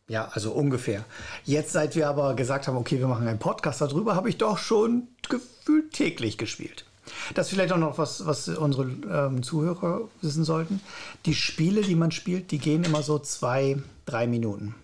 ja, 0.08 0.27
also 0.34 0.51
ungefähr. 0.51 1.06
Jetzt, 1.46 1.72
seit 1.72 1.96
wir 1.96 2.10
aber 2.10 2.36
gesagt 2.36 2.68
haben, 2.68 2.77
okay, 2.77 3.00
wir 3.00 3.08
machen 3.08 3.27
einen 3.27 3.39
Podcast 3.39 3.82
darüber, 3.82 4.15
habe 4.15 4.29
ich 4.29 4.38
doch 4.38 4.58
schon 4.58 5.08
gefühlt 5.29 5.94
täglich 5.94 6.38
gespielt. 6.38 6.86
Das 7.34 7.48
ist 7.48 7.53
vielleicht 7.53 7.74
auch 7.74 7.77
noch 7.77 7.98
was, 7.98 8.25
was 8.25 8.48
unsere 8.50 8.84
ähm, 8.84 9.44
Zuhörer 9.44 10.10
wissen 10.22 10.44
sollten. 10.44 10.82
Die 11.25 11.36
Spiele, 11.36 11.82
die 11.82 11.96
man 11.96 12.12
spielt, 12.12 12.51
die 12.51 12.60
gehen 12.60 12.84
immer 12.84 13.03
so 13.03 13.20
zwei, 13.20 13.77
drei 14.06 14.27
Minuten. 14.27 14.75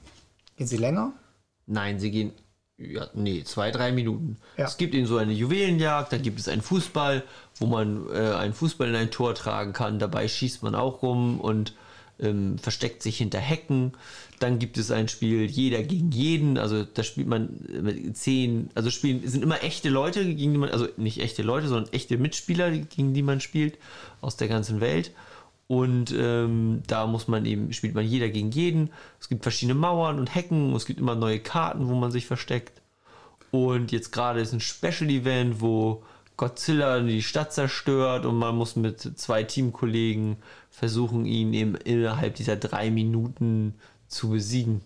Gehen 0.58 0.68
sie 0.68 0.78
länger? 0.78 1.14
Nein, 1.66 2.00
sie 2.00 2.12
gehen, 2.12 2.34
ja, 2.78 3.08
nee, 3.14 3.44
zwei, 3.44 3.72
drei 3.72 3.92
Minuten. 3.92 4.38
Ja. 4.58 4.66
Es 4.66 4.78
gibt 4.78 4.94
eben 4.94 5.06
so 5.06 5.18
eine 5.18 5.34
Juwelenjagd, 5.34 6.14
dann 6.14 6.22
gibt 6.22 6.40
es 6.40 6.48
einen 6.48 6.62
Fußball, 6.62 7.24
wo 7.58 7.66
man 7.66 8.08
äh, 8.10 8.34
einen 8.36 8.54
Fußball 8.54 8.88
in 8.90 8.96
ein 8.96 9.12
Tor 9.12 9.36
tragen 9.36 9.74
kann. 9.74 10.00
Dabei 10.00 10.28
schießt 10.28 10.64
man 10.64 10.76
auch 10.76 11.02
rum 11.02 11.40
und 11.40 11.76
ähm, 12.20 12.58
versteckt 12.58 13.04
sich 13.04 13.18
hinter 13.18 13.40
Hecken. 13.40 13.94
Dann 14.40 14.58
gibt 14.58 14.78
es 14.78 14.90
ein 14.90 15.08
Spiel 15.10 15.46
Jeder 15.46 15.84
gegen 15.84 16.12
jeden, 16.12 16.58
also 16.58 16.84
da 16.84 17.04
spielt 17.04 17.28
man 17.28 17.50
mit 17.82 18.16
zehn, 18.18 18.70
also 18.74 18.90
spielen 18.90 19.28
sind 19.28 19.44
immer 19.44 19.64
echte 19.64 19.90
Leute, 19.90 20.24
gegen 20.26 20.54
die 20.54 20.58
man, 20.58 20.70
also 20.70 20.88
nicht 20.98 21.20
echte 21.20 21.44
Leute, 21.44 21.68
sondern 21.68 21.94
echte 21.94 22.18
Mitspieler, 22.18 22.72
gegen 22.72 23.14
die 23.14 23.22
man 23.22 23.42
spielt, 23.42 23.78
aus 24.22 24.38
der 24.38 24.48
ganzen 24.48 24.80
Welt. 24.80 25.12
Und 25.68 26.12
ähm, 26.18 26.82
da 26.88 27.06
muss 27.06 27.28
man 27.28 27.46
eben, 27.46 27.72
spielt 27.74 27.94
man 27.94 28.04
jeder 28.04 28.30
gegen 28.30 28.50
jeden. 28.50 28.90
Es 29.20 29.30
gibt 29.30 29.44
verschiedene 29.44 29.78
Mauern 29.78 30.18
und 30.18 30.34
Hecken. 30.34 30.74
Es 30.76 30.88
gibt 30.88 31.00
immer 31.00 31.14
neue 31.14 31.40
Karten, 31.40 31.88
wo 31.88 31.94
man 31.94 32.12
sich 32.12 32.26
versteckt. 32.26 32.82
Und 33.52 33.92
jetzt 33.92 34.12
gerade 34.12 34.40
ist 34.42 34.52
ein 34.52 34.62
Special-Event, 34.62 35.62
wo 35.62 36.04
Godzilla 36.38 37.02
die 37.02 37.22
Stadt 37.22 37.54
zerstört 37.54 38.26
und 38.26 38.38
man 38.38 38.56
muss 38.56 38.78
mit 38.78 39.02
zwei 39.20 39.44
Teamkollegen 39.44 40.38
versuchen, 40.70 41.26
ihn 41.26 41.54
eben 41.54 41.76
innerhalb 41.76 42.36
dieser 42.36 42.56
drei 42.56 42.90
Minuten 42.90 43.76
zu 44.10 44.30
besiegen. 44.30 44.82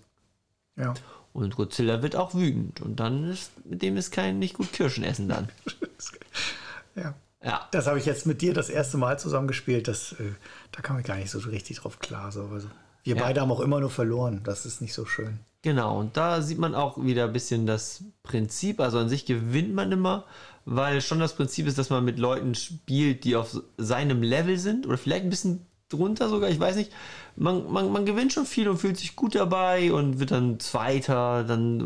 Ja. 0.76 0.94
Und 1.34 1.56
Godzilla 1.56 2.04
wird 2.04 2.16
auch 2.16 2.36
wütend 2.36 2.82
und 2.82 3.00
dann 3.00 3.24
ist 3.30 3.52
mit 3.66 3.82
dem 3.82 3.98
ist 3.98 4.12
kein 4.12 4.38
nicht 4.38 4.54
gut 4.54 4.72
Kirschen 4.72 5.04
essen 5.04 5.28
dann. 5.30 5.50
ja. 6.96 7.16
Ja. 7.44 7.68
Das 7.72 7.88
habe 7.88 8.00
ich 8.00 8.06
jetzt 8.06 8.26
mit 8.26 8.42
dir 8.42 8.54
das 8.54 8.70
erste 8.70 8.98
Mal 8.98 9.20
zusammengespielt. 9.20 9.88
Das, 9.88 10.14
äh, 10.14 10.32
da 10.72 10.82
kam 10.82 10.98
ich 11.00 11.06
gar 11.06 11.18
nicht 11.18 11.30
so 11.32 11.40
richtig 11.40 11.80
drauf 11.80 12.00
klar. 12.00 12.32
So. 12.32 12.46
Also, 12.54 12.70
wir 13.04 13.16
Ja. 13.18 13.22
beide 13.24 13.42
haben 13.42 13.52
auch 13.52 13.60
immer 13.60 13.80
nur 13.82 13.90
verloren. 13.90 14.42
Das 14.46 14.66
ist 14.66 14.80
nicht 14.80 14.94
so 14.94 15.06
schön. 15.06 15.40
Genau, 15.62 16.00
und 16.00 16.16
da 16.18 16.42
sieht 16.42 16.58
man 16.60 16.76
auch 16.76 17.04
wieder 17.04 17.26
ein 17.26 17.34
bisschen 17.34 17.66
das 17.66 18.04
Prinzip. 18.22 18.80
Also 18.80 18.98
an 19.00 19.10
sich 19.10 19.26
gewinnt 19.26 19.74
man 19.74 19.92
immer, 19.92 20.26
weil 20.66 21.02
schon 21.02 21.20
das 21.20 21.36
Prinzip 21.36 21.68
ist, 21.68 21.78
dass 21.78 21.90
man 21.90 22.06
mit 22.06 22.18
Leuten 22.20 22.54
spielt, 22.56 23.24
die 23.24 23.36
auf 23.36 23.58
seinem 23.78 24.24
Level 24.24 24.58
sind 24.58 24.86
oder 24.88 24.98
vielleicht 24.98 25.24
ein 25.24 25.30
bisschen 25.30 25.66
drunter 25.94 26.30
sogar, 26.30 26.50
ich 26.50 26.60
weiß 26.60 26.76
nicht. 26.76 26.92
Man, 27.36 27.72
man, 27.72 27.92
man 27.92 28.06
gewinnt 28.06 28.34
schon 28.34 28.46
viel 28.46 28.68
und 28.70 28.78
fühlt 28.78 28.98
sich 28.98 29.16
gut 29.16 29.36
dabei 29.36 29.92
und 29.94 30.20
wird 30.20 30.32
dann 30.32 30.60
Zweiter, 30.60 31.44
dann 31.44 31.78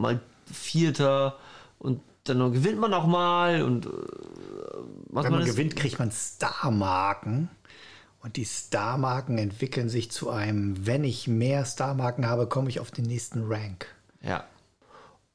mal 0.00 0.20
Vierter 0.50 1.36
und 1.78 2.00
dann 2.24 2.52
gewinnt 2.52 2.78
man 2.78 2.92
auch 2.94 3.06
mal 3.06 3.62
und 3.62 3.86
äh, 3.86 3.88
was 5.08 5.24
Wenn 5.24 5.32
man 5.32 5.40
ist- 5.42 5.50
gewinnt, 5.50 5.76
kriegt 5.76 5.98
man 5.98 6.10
Star-Marken. 6.10 7.48
Und 8.24 8.36
die 8.36 8.44
Star-Marken 8.44 9.36
entwickeln 9.38 9.88
sich 9.88 10.10
zu 10.12 10.30
einem, 10.30 10.86
wenn 10.86 11.02
ich 11.02 11.26
mehr 11.26 11.64
Star-Marken 11.64 12.24
habe, 12.26 12.46
komme 12.46 12.68
ich 12.68 12.78
auf 12.78 12.92
den 12.92 13.04
nächsten 13.06 13.42
Rank. 13.48 13.86
Ja. 14.22 14.44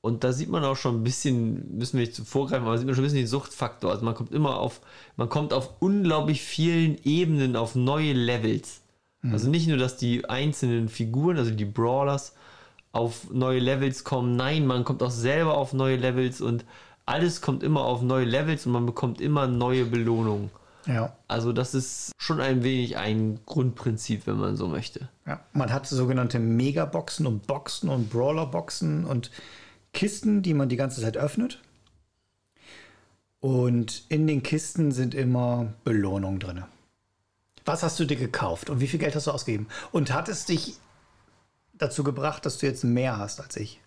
Und 0.01 0.23
da 0.23 0.31
sieht 0.31 0.49
man 0.49 0.63
auch 0.63 0.75
schon 0.75 1.01
ein 1.01 1.03
bisschen, 1.03 1.77
müssen 1.77 1.97
wir 1.97 2.05
nicht 2.05 2.15
zu 2.15 2.23
vorgreifen, 2.23 2.65
aber 2.65 2.77
sieht 2.77 2.85
man 2.85 2.95
schon 2.95 3.03
ein 3.03 3.07
bisschen 3.07 3.23
den 3.23 3.27
Suchtfaktor. 3.27 3.91
Also 3.91 4.05
man 4.05 4.15
kommt 4.15 4.31
immer 4.31 4.59
auf, 4.59 4.81
man 5.17 5.27
kommt 5.27 5.53
auf 5.53 5.71
unglaublich 5.79 6.41
vielen 6.41 6.97
Ebenen 7.03 7.55
auf 7.55 7.75
neue 7.75 8.13
Levels. 8.13 8.81
Also 9.31 9.49
nicht 9.49 9.67
nur, 9.67 9.77
dass 9.77 9.97
die 9.97 10.29
einzelnen 10.29 10.89
Figuren, 10.89 11.37
also 11.37 11.51
die 11.51 11.65
Brawlers, 11.65 12.33
auf 12.91 13.29
neue 13.31 13.59
Levels 13.59 14.03
kommen, 14.03 14.35
nein, 14.35 14.65
man 14.65 14.83
kommt 14.83 15.03
auch 15.03 15.11
selber 15.11 15.57
auf 15.57 15.73
neue 15.73 15.97
Levels 15.97 16.39
und 16.41 16.65
alles 17.05 17.41
kommt 17.41 17.63
immer 17.63 17.81
auf 17.81 18.01
neue 18.01 18.25
Levels 18.25 18.65
und 18.65 18.71
man 18.71 18.85
bekommt 18.85 19.21
immer 19.21 19.47
neue 19.47 19.85
Belohnungen. 19.85 20.49
Ja. 20.85 21.13
Also 21.27 21.51
das 21.51 21.73
ist 21.73 22.11
schon 22.17 22.39
ein 22.39 22.63
wenig 22.63 22.97
ein 22.97 23.39
Grundprinzip, 23.45 24.25
wenn 24.25 24.37
man 24.37 24.55
so 24.55 24.67
möchte. 24.67 25.09
Ja, 25.25 25.41
man 25.53 25.71
hat 25.73 25.85
sogenannte 25.87 26.39
Megaboxen 26.39 27.27
und 27.27 27.45
Boxen 27.45 27.89
und 27.89 28.09
Brawlerboxen 28.09 29.05
und 29.05 29.29
Kisten, 29.97 30.43
die 30.43 30.53
man 30.53 30.69
die 30.69 30.75
ganze 30.75 31.01
Zeit 31.01 31.17
öffnet. 31.17 31.59
Und 33.39 34.03
in 34.09 34.27
den 34.27 34.43
Kisten 34.43 34.91
sind 34.91 35.15
immer 35.15 35.73
Belohnungen 35.83 36.39
drin. 36.39 36.65
Was 37.65 37.81
hast 37.81 37.99
du 37.99 38.05
dir 38.05 38.15
gekauft 38.15 38.69
und 38.69 38.79
wie 38.79 38.87
viel 38.87 38.99
Geld 38.99 39.15
hast 39.15 39.25
du 39.25 39.31
ausgegeben? 39.31 39.67
Und 39.91 40.13
hat 40.13 40.29
es 40.29 40.45
dich 40.45 40.75
dazu 41.73 42.03
gebracht, 42.03 42.45
dass 42.45 42.59
du 42.59 42.67
jetzt 42.67 42.83
mehr 42.83 43.17
hast 43.17 43.41
als 43.41 43.57
ich? 43.57 43.81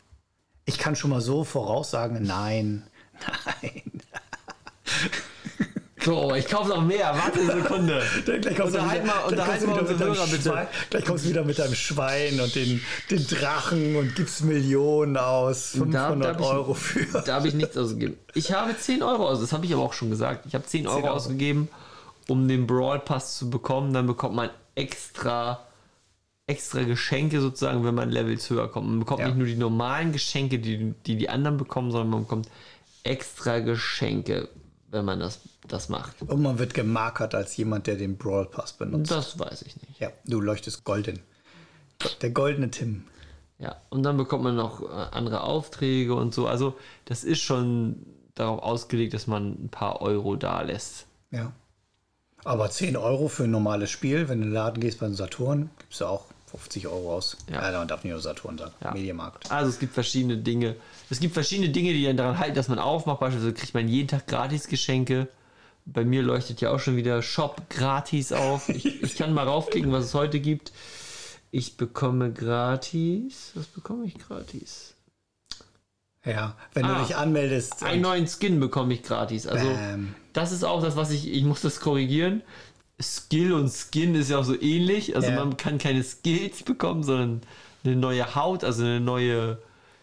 Ich 0.65 0.79
kann 0.79 0.97
schon 0.97 1.11
mal 1.11 1.21
so 1.21 1.45
voraussagen, 1.45 2.25
nein, 2.25 2.83
nein. 3.63 4.03
So, 6.05 6.35
ich 6.35 6.47
kaufe 6.47 6.69
noch 6.71 6.83
mehr. 6.85 7.15
Warte 7.15 7.41
eine 7.41 7.63
Sekunde. 7.63 8.03
Dann 8.27 8.41
gleich 8.41 8.57
kommst 8.57 8.75
du 8.75 8.79
Unterhalt 8.79 9.03
wieder- 9.05 9.15
mal, 9.15 9.25
unterhalt 9.29 9.67
mal 9.67 9.71
wieder 9.73 9.81
unsere 9.81 9.93
mit 9.93 10.01
deinem 10.01 10.15
Hörer 10.15 10.27
bitte. 10.27 10.43
Schwein- 10.51 10.67
Gleich 10.91 11.05
kommst 11.05 11.25
du 11.25 11.29
wieder 11.29 11.45
mit 11.45 11.59
deinem 11.59 11.75
Schwein 11.75 12.41
und 12.41 12.55
den, 12.55 12.83
den 13.11 13.27
Drachen 13.27 13.97
und 13.97 14.15
gibst 14.17 14.45
Millionen 14.45 15.17
aus. 15.17 15.71
500 15.73 16.27
hab 16.35 16.41
ich- 16.41 16.47
Euro 16.47 16.75
für. 16.75 17.23
Da 17.23 17.35
habe 17.35 17.49
ich 17.49 17.55
nichts 17.55 17.77
ausgegeben. 17.77 18.17
Ich 18.35 18.53
habe 18.53 18.77
10 18.77 19.03
Euro 19.03 19.29
aus, 19.29 19.41
das 19.41 19.53
habe 19.53 19.67
ich 19.67 19.73
aber 19.75 19.83
auch 19.83 19.93
schon 19.93 20.11
gesagt. 20.11 20.47
Ich 20.47 20.55
habe 20.55 20.65
10 20.65 20.87
Euro, 20.87 20.97
10 20.97 21.05
Euro. 21.05 21.15
ausgegeben, 21.17 21.69
um 22.29 22.49
den 22.49 22.67
Brawl 22.67 23.01
Pass 23.01 23.37
zu 23.39 23.51
bekommen. 23.51 23.93
Dann 23.93 24.07
bekommt 24.07 24.35
man 24.35 24.51
extra, 24.75 25.61
extra 26.47 26.83
Geschenke 26.83 27.41
sozusagen, 27.41 27.85
wenn 27.85 27.95
man 27.95 28.11
Levels 28.11 28.49
höher 28.49 28.69
kommt. 28.69 28.89
Man 28.89 29.01
bekommt 29.01 29.21
Ja. 29.21 29.27
nicht 29.29 29.37
nur 29.37 29.47
die 29.47 29.57
normalen 29.57 30.13
Geschenke, 30.13 30.59
die, 30.59 30.95
die 31.07 31.17
die 31.17 31.29
anderen 31.29 31.57
bekommen, 31.59 31.91
sondern 31.91 32.11
man 32.11 32.21
bekommt 32.23 32.49
extra 33.03 33.59
Geschenke, 33.61 34.49
wenn 34.91 35.05
man 35.05 35.21
das, 35.21 35.41
das 35.73 35.89
macht. 35.89 36.23
Und 36.23 36.43
man 36.43 36.59
wird 36.59 36.75
gemarkert 36.75 37.35
als 37.35 37.57
jemand, 37.57 37.87
der 37.87 37.97
den 37.97 38.17
Brawl 38.17 38.47
Pass 38.47 38.73
benutzt. 38.73 39.11
Das 39.11 39.39
weiß 39.39 39.63
ich 39.63 39.77
nicht. 39.77 40.01
Ja, 40.01 40.11
du 40.25 40.41
leuchtest 40.41 40.85
golden. 40.85 41.21
Der 42.23 42.31
goldene 42.31 42.71
Tim. 42.71 43.05
Ja, 43.59 43.77
und 43.91 44.03
dann 44.03 44.17
bekommt 44.17 44.43
man 44.43 44.57
noch 44.57 44.83
äh, 44.83 44.87
andere 44.87 45.43
Aufträge 45.43 46.15
und 46.15 46.35
so. 46.35 46.47
Also, 46.47 46.75
das 47.05 47.25
ist 47.25 47.41
schon 47.41 48.07
darauf 48.35 48.63
ausgelegt, 48.63 49.13
dass 49.13 49.27
man 49.27 49.65
ein 49.65 49.69
paar 49.69 50.01
Euro 50.01 50.37
da 50.37 50.63
lässt. 50.63 51.07
Ja. 51.31 51.53
Aber 52.43 52.71
10 52.71 52.97
Euro 52.97 53.29
für 53.29 53.45
ein 53.45 53.51
normales 53.51 53.91
Spiel, 53.91 54.29
wenn 54.29 54.39
du 54.39 54.45
in 54.45 54.51
den 54.51 54.55
Laden 54.55 54.81
gehst 54.81 55.01
beim 55.01 55.15
Saturn, 55.15 55.69
gibst 55.79 56.01
du 56.01 56.07
auch 56.07 56.25
50 56.47 56.89
Euro 56.89 57.15
aus. 57.17 57.37
Ja. 57.51 57.71
Ja, 57.71 57.79
man 57.79 57.89
darf 57.89 58.03
nicht 58.03 58.13
nur 58.13 58.21
Saturn 58.21 58.57
sagen. 58.59 58.73
Ja. 58.83 58.93
Mediamarkt. 58.93 59.51
Also 59.51 59.71
es 59.71 59.79
gibt 59.79 59.93
verschiedene 59.93 60.39
Dinge. 60.39 60.77
Es 61.11 61.21
gibt 61.21 61.35
verschiedene 61.35 61.69
Dinge, 61.69 61.93
die 61.93 62.05
dann 62.05 62.17
daran 62.17 62.39
halten, 62.39 62.55
dass 62.55 62.69
man 62.69 62.79
aufmacht. 62.79 63.21
Beispielsweise 63.21 63.55
kriegt 63.55 63.75
man 63.75 63.89
jeden 63.89 64.09
Tag 64.09 64.27
gratis 64.27 64.69
Geschenke. 64.69 65.29
Bei 65.87 66.05
mir 66.05 66.23
leuchtet 66.23 66.61
ja 66.61 66.71
auch 66.71 66.79
schon 66.79 66.97
wieder 66.97 67.23
Shop 67.23 67.63
gratis 67.71 68.33
auf. 68.33 68.69
Ich, 68.69 69.03
ich 69.03 69.17
kann 69.17 69.33
mal 69.35 69.47
raufklicken, 69.49 69.91
was 69.93 70.05
es 70.05 70.15
heute 70.15 70.39
gibt. 70.41 70.73
Ich 71.51 71.77
bekomme 71.77 72.33
gratis. 72.33 73.51
Was 73.55 73.67
bekomme 73.67 74.07
ich 74.07 74.15
gratis? 74.19 74.95
Ja, 76.25 76.55
wenn 76.75 76.85
du 76.85 76.91
Ah. 76.91 77.03
dich 77.03 77.17
anmeldest. 77.17 77.83
Einen 77.83 78.03
neuen 78.03 78.27
Skin 78.29 78.61
bekomme 78.61 78.93
ich 78.95 79.03
gratis. 79.03 79.47
Also 79.47 79.67
Bam. 79.67 80.15
das 80.33 80.53
ist 80.53 80.65
auch 80.65 80.83
das, 80.83 80.95
was 80.97 81.11
ich. 81.11 81.33
Ich 81.33 81.45
muss 81.45 81.63
das 81.63 81.81
korrigieren. 81.81 82.43
Skill 83.01 83.55
und 83.55 83.71
Skin 83.73 84.15
ist 84.15 84.29
ja 84.31 84.39
auch 84.39 84.45
so 84.45 84.61
ähnlich. 84.61 85.17
Also 85.17 85.31
Ja. 85.31 85.37
man 85.43 85.57
kann 85.57 85.79
keine 85.79 86.03
Skills 86.05 86.63
bekommen, 86.63 87.03
sondern 87.03 87.41
eine 87.85 87.97
neue 87.97 88.35
Haut, 88.35 88.63
also 88.63 88.83
eine 88.85 89.01
neue 89.01 89.59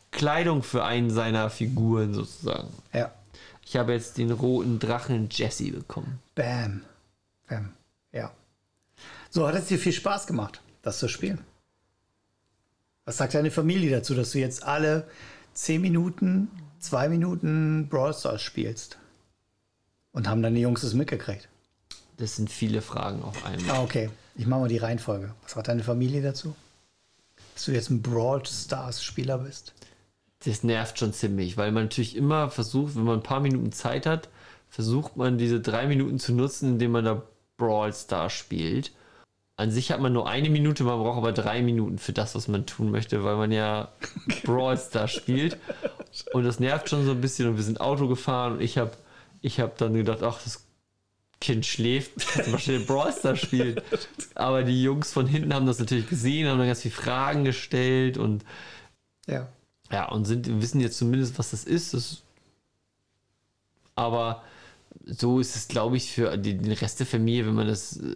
Kleidung 0.10 0.64
für 0.64 0.84
einen 0.84 1.12
seiner 1.12 1.52
Figuren 1.52 2.16
sozusagen. 2.16 2.70
Ja. 2.94 3.12
Ich 3.70 3.76
habe 3.76 3.92
jetzt 3.92 4.18
den 4.18 4.32
roten 4.32 4.80
Drachen 4.80 5.28
Jesse 5.30 5.70
bekommen. 5.74 6.20
Bam. 6.36 6.84
Bam. 7.50 7.74
Ja. 8.14 8.32
So, 9.30 9.46
hat 9.46 9.56
es 9.56 9.66
dir 9.66 9.78
viel 9.78 9.92
Spaß 9.92 10.26
gemacht, 10.26 10.62
das 10.84 11.00
zu 11.00 11.10
spielen? 11.10 11.44
Was 13.04 13.18
sagt 13.18 13.34
deine 13.34 13.52
Familie 13.52 13.92
dazu, 13.92 14.16
dass 14.16 14.32
du 14.32 14.40
jetzt 14.40 14.64
alle 14.64 15.06
10 15.54 15.82
Minuten, 15.82 16.48
2 16.80 17.10
Minuten 17.10 17.90
Brawl 17.90 18.14
Stars 18.14 18.42
spielst? 18.42 19.00
Und 20.14 20.30
haben 20.30 20.42
deine 20.42 20.60
Jungs 20.60 20.84
es 20.84 20.94
mitgekriegt? 20.94 21.50
Das 22.16 22.38
sind 22.38 22.50
viele 22.50 22.82
Fragen 22.82 23.22
auf 23.22 23.44
einmal. 23.46 23.76
Ah, 23.76 23.84
okay. 23.84 24.10
Ich 24.36 24.48
mache 24.48 24.62
mal 24.62 24.70
die 24.70 24.78
Reihenfolge. 24.78 25.36
Was 25.44 25.52
sagt 25.52 25.68
deine 25.68 25.84
Familie 25.84 26.22
dazu? 26.22 26.56
Dass 27.54 27.66
du 27.66 27.74
jetzt 27.74 27.90
ein 27.90 28.02
Brawl 28.02 28.46
Stars 28.46 29.04
Spieler 29.04 29.40
bist? 29.40 29.74
Das 30.48 30.64
nervt 30.64 30.98
schon 30.98 31.12
ziemlich, 31.12 31.58
weil 31.58 31.74
man 31.74 31.84
natürlich 31.84 32.16
immer 32.16 32.50
versucht, 32.50 32.96
wenn 32.96 33.04
man 33.04 33.20
ein 33.20 33.24
paar 33.24 33.42
Minuten 33.42 33.74
Zeit 33.74 34.06
hat, 34.06 34.30
versucht 34.70 35.18
man 35.18 35.38
diese 35.38 35.60
drei 35.60 35.88
Minuten 35.88 36.20
zu 36.20 36.34
nutzen, 36.34 36.74
indem 36.74 36.92
man 36.92 37.04
da 37.04 37.22
Brawl 37.58 37.94
Stars 37.94 38.32
spielt. 38.32 38.94
An 39.58 39.72
sich 39.72 39.92
hat 39.92 40.00
man 40.00 40.14
nur 40.14 40.30
eine 40.30 40.50
Minute, 40.50 40.86
man 40.86 41.00
braucht 41.00 41.18
aber 41.18 41.34
drei 41.34 41.62
Minuten 41.62 41.98
für 41.98 42.14
das, 42.14 42.34
was 42.34 42.48
man 42.48 42.66
tun 42.66 42.92
möchte, 42.92 43.26
weil 43.26 43.36
man 43.36 43.52
ja 43.52 43.92
Brawl 44.44 44.78
Stars 44.78 45.12
spielt. 45.12 45.58
Und 46.32 46.46
das 46.46 46.62
nervt 46.62 46.90
schon 46.90 47.04
so 47.04 47.12
ein 47.12 47.20
bisschen. 47.20 47.50
Und 47.50 47.58
wir 47.58 47.64
sind 47.64 47.82
Auto 47.82 48.08
gefahren 48.08 48.54
und 48.54 48.62
ich 48.62 48.78
habe 48.78 48.92
ich 49.42 49.60
hab 49.60 49.78
dann 49.78 49.96
gedacht, 49.96 50.24
ach, 50.24 50.42
das 50.42 50.66
Kind 51.42 51.66
schläft, 51.66 52.22
zum 52.46 52.54
Beispiel 52.54 52.80
Brawl 52.80 53.12
Stars 53.12 53.40
spielt. 53.40 53.84
Aber 54.34 54.64
die 54.64 54.82
Jungs 54.82 55.12
von 55.12 55.28
hinten 55.28 55.54
haben 55.54 55.66
das 55.66 55.80
natürlich 55.80 56.08
gesehen, 56.08 56.48
haben 56.48 56.58
dann 56.58 56.68
ganz 56.68 56.84
viele 56.84 56.96
Fragen 56.96 57.44
gestellt 57.44 58.18
und 58.18 58.46
Ja. 59.28 59.50
Ja, 59.92 60.10
und 60.10 60.26
sind, 60.26 60.62
wissen 60.62 60.82
jetzt 60.82 60.98
zumindest, 60.98 61.38
was 61.40 61.52
das 61.52 61.64
ist. 61.64 61.94
Das, 61.94 62.22
aber 63.96 64.44
so 65.06 65.40
ist 65.40 65.56
es, 65.56 65.68
glaube 65.68 65.98
ich, 65.98 66.12
für 66.12 66.38
die, 66.38 66.58
den 66.58 66.72
Rest 66.72 67.00
der 67.00 67.08
Familie, 67.08 67.48
wenn 67.48 67.56
man 67.56 67.68
das 67.68 67.98
äh, 67.98 68.16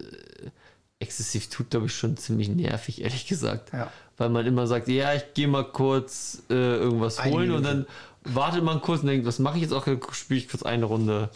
exzessiv 0.98 1.48
tut, 1.48 1.70
glaube 1.70 1.86
ich, 1.86 1.94
schon 1.94 2.16
ziemlich 2.16 2.48
nervig, 2.48 3.02
ehrlich 3.02 3.26
gesagt. 3.26 3.72
Ja. 3.72 3.90
Weil 4.16 4.28
man 4.28 4.46
immer 4.46 4.66
sagt, 4.66 4.88
ja, 4.88 5.14
ich 5.14 5.34
gehe 5.34 5.48
mal 5.48 5.64
kurz 5.64 6.42
äh, 6.50 6.54
irgendwas 6.54 7.18
Eine 7.18 7.32
holen 7.32 7.50
und 7.52 7.62
dann 7.64 7.86
wartet 8.24 8.62
man 8.62 8.80
kurz 8.80 9.00
und 9.00 9.08
denkt, 9.08 9.26
was 9.26 9.38
mache 9.38 9.56
ich 9.56 9.62
jetzt 9.62 9.72
auch? 9.72 9.86
Spiele 10.12 10.38
ich 10.38 10.48
kurz 10.48 10.62
eine 10.62 10.84
Runde 10.84 11.30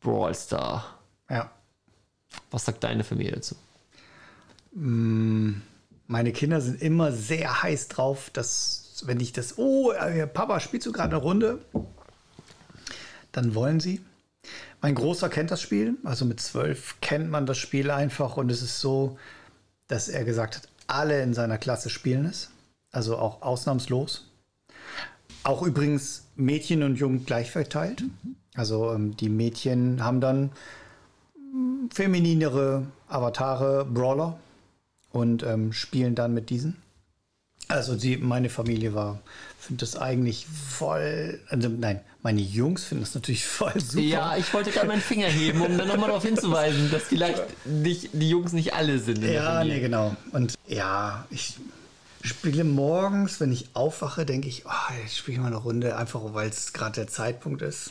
Brawl 0.00 0.34
Star. 0.34 0.98
Ja. 1.30 1.50
Was 2.50 2.64
sagt 2.64 2.84
deine 2.84 3.04
Familie 3.04 3.32
dazu? 3.32 3.56
Meine 4.72 6.32
Kinder 6.32 6.60
sind 6.60 6.82
immer 6.82 7.12
sehr 7.12 7.62
heiß 7.62 7.88
drauf, 7.88 8.30
dass, 8.30 8.85
wenn 9.04 9.20
ich 9.20 9.32
das, 9.32 9.58
oh, 9.58 9.92
äh, 9.92 10.26
Papa, 10.26 10.60
spielst 10.60 10.86
du 10.86 10.92
gerade 10.92 11.16
eine 11.16 11.22
Runde? 11.22 11.58
Dann 13.32 13.54
wollen 13.54 13.80
sie. 13.80 14.00
Mein 14.80 14.94
Großer 14.94 15.28
kennt 15.28 15.50
das 15.50 15.60
Spiel, 15.60 15.96
also 16.04 16.24
mit 16.24 16.40
zwölf 16.40 16.96
kennt 17.00 17.30
man 17.30 17.46
das 17.46 17.58
Spiel 17.58 17.90
einfach 17.90 18.36
und 18.36 18.50
es 18.50 18.62
ist 18.62 18.80
so, 18.80 19.18
dass 19.88 20.08
er 20.08 20.24
gesagt 20.24 20.56
hat, 20.56 20.68
alle 20.86 21.22
in 21.22 21.34
seiner 21.34 21.58
Klasse 21.58 21.90
spielen 21.90 22.26
es, 22.26 22.50
also 22.92 23.18
auch 23.18 23.42
ausnahmslos. 23.42 24.30
Auch 25.42 25.62
übrigens 25.62 26.24
Mädchen 26.36 26.82
und 26.82 26.96
Jungen 26.96 27.24
gleich 27.24 27.50
verteilt. 27.50 28.04
Also 28.54 28.92
ähm, 28.92 29.16
die 29.16 29.28
Mädchen 29.28 30.02
haben 30.02 30.20
dann 30.20 30.50
mm, 31.36 31.88
femininere 31.90 32.86
Avatare, 33.08 33.84
Brawler 33.84 34.38
und 35.12 35.42
ähm, 35.42 35.72
spielen 35.72 36.14
dann 36.14 36.34
mit 36.34 36.50
diesen. 36.50 36.76
Also 37.68 37.96
die, 37.96 38.16
meine 38.16 38.48
Familie 38.48 38.94
war 38.94 39.20
finde 39.66 39.80
das 39.80 39.96
eigentlich 39.96 40.46
voll. 40.46 41.40
Also 41.48 41.68
nein, 41.68 42.00
meine 42.22 42.40
Jungs 42.40 42.84
finden 42.84 43.04
das 43.04 43.14
natürlich 43.14 43.44
voll 43.46 43.72
super. 43.80 44.02
Ja, 44.02 44.36
ich 44.36 44.52
wollte 44.54 44.70
gerade 44.70 44.86
meinen 44.86 45.02
Finger 45.02 45.26
heben, 45.26 45.60
um 45.60 45.76
dann 45.76 45.88
nochmal 45.88 46.08
darauf 46.08 46.24
hinzuweisen, 46.24 46.90
dass 46.90 47.04
vielleicht 47.04 47.42
nicht, 47.66 48.10
die 48.12 48.30
Jungs 48.30 48.52
nicht 48.52 48.74
alle 48.74 48.98
sind. 48.98 49.22
Ja, 49.22 49.64
nee, 49.64 49.80
genau. 49.80 50.16
Und 50.32 50.54
ja, 50.66 51.26
ich 51.30 51.56
spiele 52.22 52.64
morgens, 52.64 53.40
wenn 53.40 53.52
ich 53.52 53.68
aufwache, 53.74 54.24
denke 54.24 54.48
ich, 54.48 54.64
oh, 54.66 54.94
jetzt 55.02 55.16
spiele 55.16 55.36
ich 55.36 55.40
mal 55.40 55.48
eine 55.48 55.56
Runde, 55.56 55.96
einfach 55.96 56.20
weil 56.32 56.48
es 56.48 56.72
gerade 56.72 56.92
der 56.92 57.08
Zeitpunkt 57.08 57.62
ist. 57.62 57.90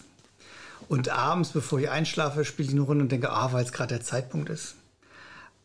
Und 0.88 1.10
abends, 1.10 1.50
bevor 1.50 1.80
ich 1.80 1.90
einschlafe, 1.90 2.46
spiele 2.46 2.70
ich 2.70 2.74
eine 2.74 2.84
Runde 2.84 3.04
und 3.04 3.12
denke, 3.12 3.32
ah, 3.32 3.52
weil 3.52 3.66
es 3.66 3.72
gerade 3.72 3.96
der 3.96 4.04
Zeitpunkt 4.04 4.50
ist. 4.50 4.76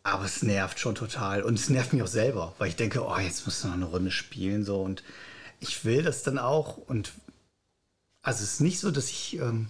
Aber 0.02 0.24
es 0.24 0.42
nervt 0.42 0.78
schon 0.78 0.94
total. 0.94 1.42
Und 1.42 1.58
es 1.58 1.68
nervt 1.68 1.92
mich 1.92 2.02
auch 2.02 2.06
selber, 2.08 2.54
weil 2.58 2.68
ich 2.68 2.76
denke, 2.76 3.04
oh, 3.04 3.18
jetzt 3.18 3.44
musst 3.46 3.62
du 3.62 3.68
noch 3.68 3.74
eine 3.74 3.84
Runde 3.84 4.10
spielen. 4.10 4.64
So. 4.64 4.80
Und 4.80 5.02
ich 5.60 5.84
will 5.84 6.02
das 6.02 6.22
dann 6.22 6.38
auch. 6.38 6.76
Und 6.76 7.12
also 8.22 8.42
es 8.42 8.54
ist 8.54 8.60
nicht 8.60 8.80
so, 8.80 8.90
dass 8.90 9.10
ich. 9.10 9.38
Ähm, 9.38 9.68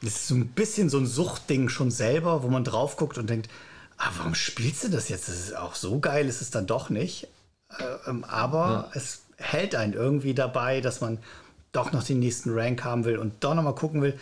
das 0.00 0.14
ist 0.14 0.28
so 0.28 0.36
ein 0.36 0.46
bisschen 0.48 0.88
so 0.88 0.98
ein 0.98 1.06
Suchtding 1.06 1.68
schon 1.68 1.90
selber, 1.90 2.44
wo 2.44 2.48
man 2.48 2.62
drauf 2.62 2.96
guckt 2.96 3.18
und 3.18 3.28
denkt, 3.28 3.50
ah, 3.96 4.10
warum 4.16 4.36
spielst 4.36 4.84
du 4.84 4.88
das 4.90 5.08
jetzt? 5.08 5.28
Das 5.28 5.34
ist 5.34 5.56
auch 5.56 5.74
so 5.74 5.98
geil, 5.98 6.28
ist 6.28 6.40
es 6.40 6.50
dann 6.50 6.68
doch 6.68 6.88
nicht. 6.88 7.26
Äh, 7.76 7.84
ähm, 8.06 8.22
aber 8.24 8.92
es 8.94 9.22
hält 9.38 9.74
einen 9.74 9.94
irgendwie 9.94 10.34
dabei, 10.34 10.80
dass 10.80 11.00
man 11.00 11.18
doch 11.72 11.92
noch 11.92 12.04
den 12.04 12.20
nächsten 12.20 12.50
Rank 12.54 12.84
haben 12.84 13.04
will 13.04 13.18
und 13.18 13.44
doch 13.44 13.54
noch 13.54 13.62
mal 13.62 13.74
gucken 13.74 14.00
will, 14.00 14.18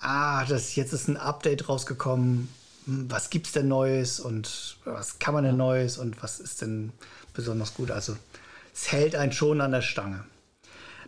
ah, 0.00 0.44
das, 0.46 0.74
jetzt 0.76 0.92
ist 0.92 1.08
ein 1.08 1.16
Update 1.16 1.68
rausgekommen, 1.68 2.48
was 2.88 3.28
gibt's 3.28 3.52
denn 3.52 3.68
Neues 3.68 4.18
und 4.18 4.78
was 4.84 5.18
kann 5.18 5.34
man 5.34 5.44
denn 5.44 5.56
Neues 5.56 5.98
und 5.98 6.22
was 6.22 6.40
ist 6.40 6.62
denn 6.62 6.92
besonders 7.34 7.74
gut? 7.74 7.90
Also 7.90 8.16
es 8.74 8.90
hält 8.90 9.14
einen 9.14 9.32
schon 9.32 9.60
an 9.60 9.72
der 9.72 9.82
Stange. 9.82 10.24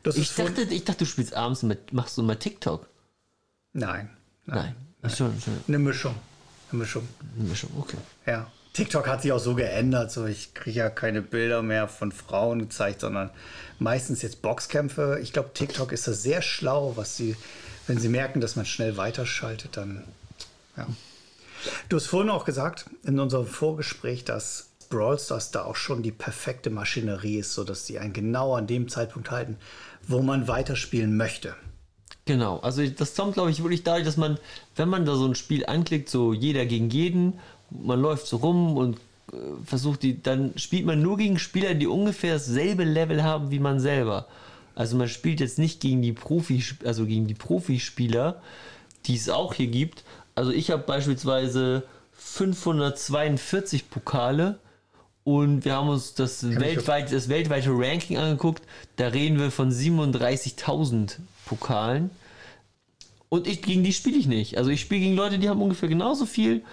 Das 0.02 0.16
Ich 0.16 0.34
dachte, 0.34 0.62
ich 0.62 0.84
dachte, 0.84 1.04
du 1.04 1.06
spielst 1.06 1.34
abends 1.34 1.62
mit, 1.62 1.92
machst 1.92 2.16
du 2.18 2.22
mal 2.22 2.37
TikTok. 2.37 2.87
Nein, 3.72 4.10
Nein. 4.46 4.75
Ach, 5.02 5.14
Schon, 5.14 5.40
schon. 5.40 5.58
eine 5.68 5.78
Mischung. 5.78 6.14
Eine 6.70 6.80
Mischung. 6.80 7.08
Eine 7.37 7.49
Mischung, 7.49 7.70
okay. 7.78 7.96
Ja. 8.26 8.50
TikTok 8.72 9.08
hat 9.08 9.22
sich 9.22 9.32
auch 9.32 9.40
so 9.40 9.54
geändert. 9.54 10.12
So, 10.12 10.26
ich 10.26 10.54
kriege 10.54 10.78
ja 10.78 10.90
keine 10.90 11.22
Bilder 11.22 11.62
mehr 11.62 11.88
von 11.88 12.12
Frauen 12.12 12.60
gezeigt, 12.60 13.00
sondern 13.00 13.30
meistens 13.78 14.22
jetzt 14.22 14.42
Boxkämpfe. 14.42 15.18
Ich 15.22 15.32
glaube, 15.32 15.50
TikTok 15.54 15.92
ist 15.92 16.06
da 16.06 16.12
sehr 16.12 16.42
schlau, 16.42 16.92
was 16.96 17.16
sie, 17.16 17.37
wenn 17.87 17.99
sie 17.99 18.08
merken, 18.08 18.40
dass 18.40 18.56
man 18.56 18.66
schnell 18.66 18.96
weiterschaltet, 18.96 19.76
dann. 19.76 20.04
Ja. 20.76 20.87
Du 21.88 21.96
hast 21.96 22.06
vorhin 22.06 22.30
auch 22.30 22.44
gesagt, 22.44 22.86
in 23.04 23.18
unserem 23.18 23.46
Vorgespräch, 23.46 24.24
dass 24.24 24.70
Brawl 24.90 25.18
Stars 25.18 25.50
da 25.50 25.64
auch 25.64 25.76
schon 25.76 26.02
die 26.02 26.12
perfekte 26.12 26.70
Maschinerie 26.70 27.38
ist, 27.38 27.54
sodass 27.54 27.86
sie 27.86 27.98
einen 27.98 28.12
genau 28.12 28.54
an 28.54 28.66
dem 28.66 28.88
Zeitpunkt 28.88 29.30
halten, 29.30 29.56
wo 30.06 30.20
man 30.20 30.48
weiterspielen 30.48 31.16
möchte. 31.16 31.54
Genau, 32.26 32.58
also 32.58 32.86
das 32.86 33.14
kommt, 33.14 33.34
glaube 33.34 33.50
ich, 33.50 33.62
wirklich 33.62 33.82
dadurch, 33.82 34.04
dass 34.04 34.16
man, 34.16 34.38
wenn 34.76 34.88
man 34.88 35.06
da 35.06 35.14
so 35.14 35.26
ein 35.26 35.34
Spiel 35.34 35.64
anklickt, 35.66 36.08
so 36.08 36.32
jeder 36.32 36.66
gegen 36.66 36.90
jeden, 36.90 37.38
man 37.70 38.00
läuft 38.00 38.26
so 38.26 38.38
rum 38.38 38.76
und 38.76 38.98
äh, 39.32 39.36
versucht 39.64 40.02
die, 40.02 40.22
dann 40.22 40.52
spielt 40.56 40.86
man 40.86 41.00
nur 41.00 41.16
gegen 41.16 41.38
Spieler, 41.38 41.74
die 41.74 41.86
ungefähr 41.86 42.34
dasselbe 42.34 42.84
Level 42.84 43.22
haben 43.22 43.50
wie 43.50 43.58
man 43.58 43.80
selber. 43.80 44.26
Also 44.74 44.96
man 44.96 45.08
spielt 45.08 45.40
jetzt 45.40 45.58
nicht 45.58 45.80
gegen 45.80 46.02
die 46.02 46.12
Profi, 46.12 46.62
also 46.84 47.06
gegen 47.06 47.26
die 47.26 47.34
Profispieler, 47.34 48.40
die 49.06 49.16
es 49.16 49.28
auch 49.28 49.54
hier 49.54 49.68
gibt. 49.68 50.04
Also 50.34 50.50
ich 50.52 50.70
habe 50.70 50.82
beispielsweise 50.82 51.84
542 52.12 53.90
Pokale 53.90 54.58
und 55.25 55.64
wir 55.64 55.75
haben 55.75 55.88
uns 55.88 56.14
das, 56.14 56.49
weltweit, 56.58 57.12
das 57.12 57.28
weltweite 57.28 57.70
Ranking 57.70 58.18
angeguckt. 58.18 58.62
Da 58.96 59.08
reden 59.08 59.38
wir 59.38 59.50
von 59.50 59.70
37.000 59.70 61.16
Pokalen. 61.46 62.10
Und 63.28 63.46
ich, 63.46 63.62
gegen 63.62 63.84
die 63.84 63.92
spiele 63.92 64.18
ich 64.18 64.26
nicht. 64.26 64.58
Also 64.58 64.70
ich 64.70 64.80
spiele 64.80 65.00
gegen 65.00 65.16
Leute, 65.16 65.38
die 65.38 65.49
haben 65.49 65.62
ungefähr 65.62 65.88
genauso 65.88 66.26
viel 66.26 66.64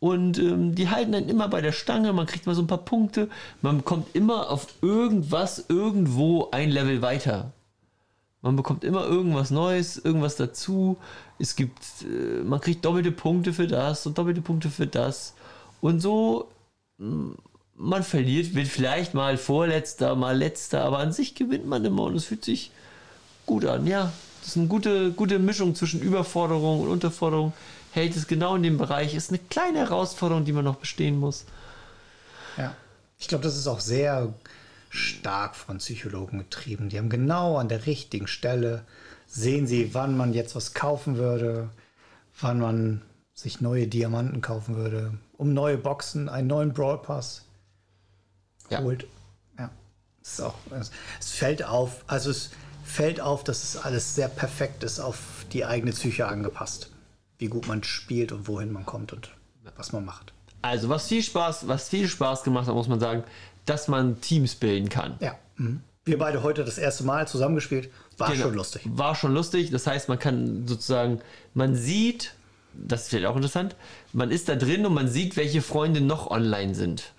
und 0.00 0.38
ähm, 0.38 0.74
die 0.74 0.88
halten 0.88 1.12
dann 1.12 1.28
immer 1.28 1.48
bei 1.48 1.60
der 1.60 1.72
Stange. 1.72 2.12
Man 2.12 2.26
kriegt 2.26 2.46
mal 2.46 2.54
so 2.54 2.62
ein 2.62 2.66
paar 2.66 2.84
Punkte. 2.84 3.28
Man 3.60 3.78
bekommt 3.78 4.14
immer 4.14 4.50
auf 4.50 4.66
irgendwas 4.82 5.66
irgendwo 5.68 6.48
ein 6.52 6.70
Level 6.70 7.02
weiter. 7.02 7.52
Man 8.46 8.54
bekommt 8.54 8.84
immer 8.84 9.04
irgendwas 9.04 9.50
Neues, 9.50 9.96
irgendwas 9.98 10.36
dazu. 10.36 10.96
Es 11.40 11.56
gibt, 11.56 11.80
äh, 12.02 12.44
man 12.44 12.60
kriegt 12.60 12.84
doppelte 12.84 13.10
Punkte 13.10 13.52
für 13.52 13.66
das 13.66 14.06
und 14.06 14.16
doppelte 14.16 14.40
Punkte 14.40 14.70
für 14.70 14.86
das. 14.86 15.34
Und 15.80 15.98
so, 16.00 16.46
mh, 16.98 17.34
man 17.74 18.04
verliert, 18.04 18.54
wird 18.54 18.68
vielleicht 18.68 19.14
mal 19.14 19.36
Vorletzter, 19.36 20.14
mal 20.14 20.38
Letzter, 20.38 20.84
aber 20.84 21.00
an 21.00 21.12
sich 21.12 21.34
gewinnt 21.34 21.66
man 21.66 21.84
immer 21.84 22.04
und 22.04 22.14
es 22.14 22.26
fühlt 22.26 22.44
sich 22.44 22.70
gut 23.46 23.64
an. 23.64 23.84
Ja, 23.88 24.12
das 24.40 24.50
ist 24.50 24.56
eine 24.58 24.68
gute, 24.68 25.10
gute 25.10 25.40
Mischung 25.40 25.74
zwischen 25.74 26.00
Überforderung 26.00 26.82
und 26.82 26.88
Unterforderung. 26.88 27.52
Hält 27.90 28.14
es 28.14 28.28
genau 28.28 28.54
in 28.54 28.62
dem 28.62 28.78
Bereich. 28.78 29.16
Ist 29.16 29.30
eine 29.30 29.40
kleine 29.40 29.80
Herausforderung, 29.80 30.44
die 30.44 30.52
man 30.52 30.64
noch 30.64 30.76
bestehen 30.76 31.18
muss. 31.18 31.46
Ja. 32.56 32.76
Ich 33.18 33.26
glaube, 33.26 33.42
das 33.42 33.56
ist 33.56 33.66
auch 33.66 33.80
sehr 33.80 34.32
stark 34.96 35.54
von 35.54 35.78
Psychologen 35.78 36.38
getrieben. 36.38 36.88
Die 36.88 36.98
haben 36.98 37.08
genau 37.08 37.56
an 37.58 37.68
der 37.68 37.86
richtigen 37.86 38.26
Stelle, 38.26 38.84
sehen 39.26 39.66
sie, 39.66 39.94
wann 39.94 40.16
man 40.16 40.32
jetzt 40.32 40.56
was 40.56 40.74
kaufen 40.74 41.16
würde, 41.16 41.70
wann 42.40 42.58
man 42.60 43.02
sich 43.34 43.60
neue 43.60 43.86
Diamanten 43.86 44.40
kaufen 44.40 44.76
würde, 44.76 45.14
um 45.36 45.52
neue 45.52 45.76
Boxen, 45.76 46.28
einen 46.28 46.48
neuen 46.48 46.72
Brawl 46.72 46.98
Pass 46.98 47.44
Ja. 48.70 48.80
holt. 48.80 49.06
Ja. 49.58 49.70
Es, 50.22 50.32
ist 50.34 50.40
auch, 50.40 50.54
es, 50.78 50.90
es 51.20 51.30
fällt 51.32 51.64
auf, 51.64 52.02
also 52.06 52.30
es 52.30 52.50
fällt 52.84 53.20
auf, 53.20 53.44
dass 53.44 53.62
es 53.62 53.76
alles 53.76 54.14
sehr 54.14 54.28
perfekt 54.28 54.82
ist, 54.84 55.00
auf 55.00 55.18
die 55.52 55.64
eigene 55.64 55.92
Psyche 55.92 56.26
angepasst. 56.26 56.90
Wie 57.38 57.48
gut 57.48 57.66
man 57.66 57.84
spielt 57.84 58.32
und 58.32 58.48
wohin 58.48 58.72
man 58.72 58.86
kommt 58.86 59.12
und 59.12 59.30
was 59.76 59.92
man 59.92 60.04
macht. 60.04 60.32
Also, 60.62 60.88
was 60.88 61.06
viel 61.06 61.22
Spaß, 61.22 61.68
was 61.68 61.88
viel 61.90 62.08
Spaß 62.08 62.42
gemacht 62.42 62.66
hat, 62.66 62.74
muss 62.74 62.88
man 62.88 62.98
sagen, 62.98 63.24
dass 63.66 63.88
man 63.88 64.20
Teams 64.20 64.54
bilden 64.54 64.88
kann. 64.88 65.14
Ja. 65.20 65.34
Mhm. 65.56 65.80
Wir 66.04 66.18
beide 66.18 66.42
heute 66.42 66.64
das 66.64 66.78
erste 66.78 67.04
Mal 67.04 67.26
zusammengespielt. 67.26 67.90
War 68.16 68.30
Genau. 68.30 68.44
schon 68.44 68.54
lustig. 68.54 68.82
War 68.86 69.14
schon 69.14 69.34
lustig. 69.34 69.70
Das 69.70 69.86
heißt, 69.86 70.08
man 70.08 70.18
kann 70.18 70.66
sozusagen, 70.66 71.20
man 71.52 71.74
sieht, 71.74 72.32
das 72.74 73.02
ist 73.02 73.08
vielleicht 73.10 73.26
auch 73.26 73.36
interessant, 73.36 73.74
man 74.12 74.30
ist 74.30 74.48
da 74.48 74.54
drin 74.54 74.86
und 74.86 74.94
man 74.94 75.08
sieht, 75.08 75.36
welche 75.36 75.62
Freunde 75.62 76.00
noch 76.00 76.30
online 76.30 76.74
sind. 76.74 77.12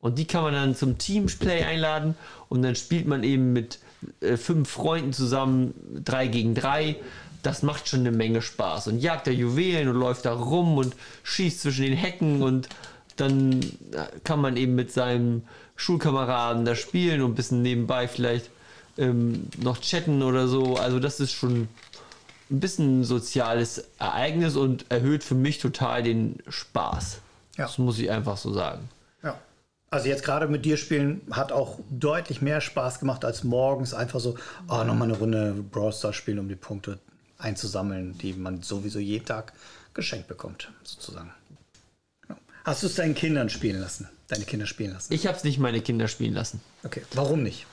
Und 0.00 0.18
die 0.18 0.26
kann 0.26 0.42
man 0.42 0.52
dann 0.52 0.74
zum 0.74 0.98
Teamplay 0.98 1.62
einladen 1.62 2.16
und 2.48 2.62
dann 2.62 2.74
spielt 2.74 3.06
man 3.06 3.22
eben 3.22 3.52
mit 3.52 3.78
äh, 4.20 4.36
fünf 4.36 4.68
Freunden 4.68 5.12
zusammen, 5.12 5.72
drei 6.04 6.26
gegen 6.26 6.54
drei. 6.54 6.96
Das 7.42 7.62
macht 7.62 7.88
schon 7.88 8.00
eine 8.00 8.10
Menge 8.10 8.42
Spaß. 8.42 8.88
Und 8.88 8.98
jagt 8.98 9.26
da 9.26 9.30
Juwelen 9.30 9.88
und 9.88 9.96
läuft 9.96 10.24
da 10.24 10.32
rum 10.34 10.76
und 10.76 10.94
schießt 11.22 11.60
zwischen 11.60 11.84
den 11.84 11.94
Hecken 11.96 12.42
und 12.42 12.68
dann 13.16 13.60
äh, 13.92 14.06
kann 14.24 14.40
man 14.40 14.56
eben 14.56 14.74
mit 14.74 14.92
seinem 14.92 15.42
Schulkameraden 15.76 16.64
da 16.64 16.74
spielen 16.74 17.22
und 17.22 17.32
ein 17.32 17.34
bisschen 17.34 17.62
nebenbei 17.62 18.08
vielleicht 18.08 18.50
ähm, 18.96 19.48
noch 19.60 19.80
chatten 19.80 20.22
oder 20.22 20.46
so. 20.48 20.76
Also 20.76 21.00
das 21.00 21.20
ist 21.20 21.32
schon 21.32 21.68
ein 22.50 22.60
bisschen 22.60 23.00
ein 23.00 23.04
soziales 23.04 23.84
Ereignis 23.98 24.56
und 24.56 24.90
erhöht 24.90 25.24
für 25.24 25.34
mich 25.34 25.58
total 25.58 26.02
den 26.02 26.38
Spaß. 26.48 27.18
Ja. 27.56 27.66
Das 27.66 27.78
muss 27.78 27.98
ich 27.98 28.10
einfach 28.10 28.36
so 28.36 28.52
sagen. 28.52 28.88
Ja. 29.22 29.38
Also 29.90 30.08
jetzt 30.08 30.24
gerade 30.24 30.46
mit 30.48 30.64
dir 30.64 30.76
spielen 30.76 31.22
hat 31.30 31.52
auch 31.52 31.78
deutlich 31.90 32.42
mehr 32.42 32.60
Spaß 32.60 33.00
gemacht 33.00 33.24
als 33.24 33.44
morgens 33.44 33.94
einfach 33.94 34.20
so, 34.20 34.36
oh, 34.68 34.84
nochmal 34.84 35.08
eine 35.08 35.18
Runde 35.18 35.64
Brawl 35.70 35.92
Stars 35.92 36.16
spielen, 36.16 36.38
um 36.38 36.48
die 36.48 36.56
Punkte 36.56 36.98
einzusammeln, 37.38 38.16
die 38.18 38.32
man 38.32 38.62
sowieso 38.62 38.98
jeden 38.98 39.24
Tag 39.24 39.52
geschenkt 39.92 40.28
bekommt, 40.28 40.70
sozusagen. 40.82 41.30
Hast 42.64 42.82
du 42.82 42.86
es 42.86 42.94
deinen 42.94 43.14
Kindern 43.14 43.50
spielen 43.50 43.80
lassen? 43.80 44.08
Deine 44.26 44.44
Kinder 44.44 44.66
spielen 44.66 44.92
lassen? 44.92 45.12
Ich 45.12 45.26
habe 45.26 45.36
es 45.36 45.44
nicht 45.44 45.58
meine 45.58 45.82
Kinder 45.82 46.08
spielen 46.08 46.32
lassen. 46.32 46.60
Okay. 46.82 47.02
Warum 47.12 47.42
nicht? 47.42 47.66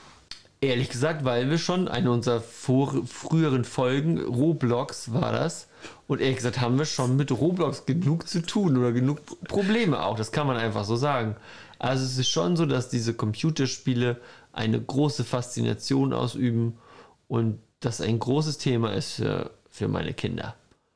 Ehrlich 0.59 0.89
gesagt, 0.89 1.23
weil 1.23 1.49
wir 1.49 1.57
schon 1.57 1.87
eine 1.87 2.11
unserer 2.11 2.41
vor, 2.41 3.07
früheren 3.07 3.63
Folgen, 3.63 4.19
Roblox 4.19 5.11
war 5.13 5.31
das, 5.31 5.67
und 6.07 6.21
ehrlich 6.21 6.37
gesagt 6.37 6.59
haben 6.59 6.77
wir 6.77 6.85
schon 6.85 7.15
mit 7.15 7.31
Roblox 7.31 7.85
genug 7.85 8.27
zu 8.27 8.41
tun 8.43 8.77
oder 8.77 8.91
genug 8.91 9.21
Probleme 9.47 10.03
auch, 10.03 10.15
das 10.15 10.31
kann 10.31 10.45
man 10.45 10.57
einfach 10.57 10.83
so 10.83 10.95
sagen. 10.95 11.35
Also 11.79 12.03
es 12.03 12.17
ist 12.19 12.29
schon 12.29 12.55
so, 12.57 12.67
dass 12.67 12.89
diese 12.89 13.15
Computerspiele 13.15 14.17
eine 14.53 14.79
große 14.79 15.23
Faszination 15.23 16.13
ausüben 16.13 16.77
und 17.27 17.59
das 17.79 18.01
ein 18.01 18.19
großes 18.19 18.59
Thema 18.59 18.93
ist 18.93 19.13
für, 19.13 19.49
für 19.69 19.87
meine 19.87 20.13
Kinder. 20.13 20.53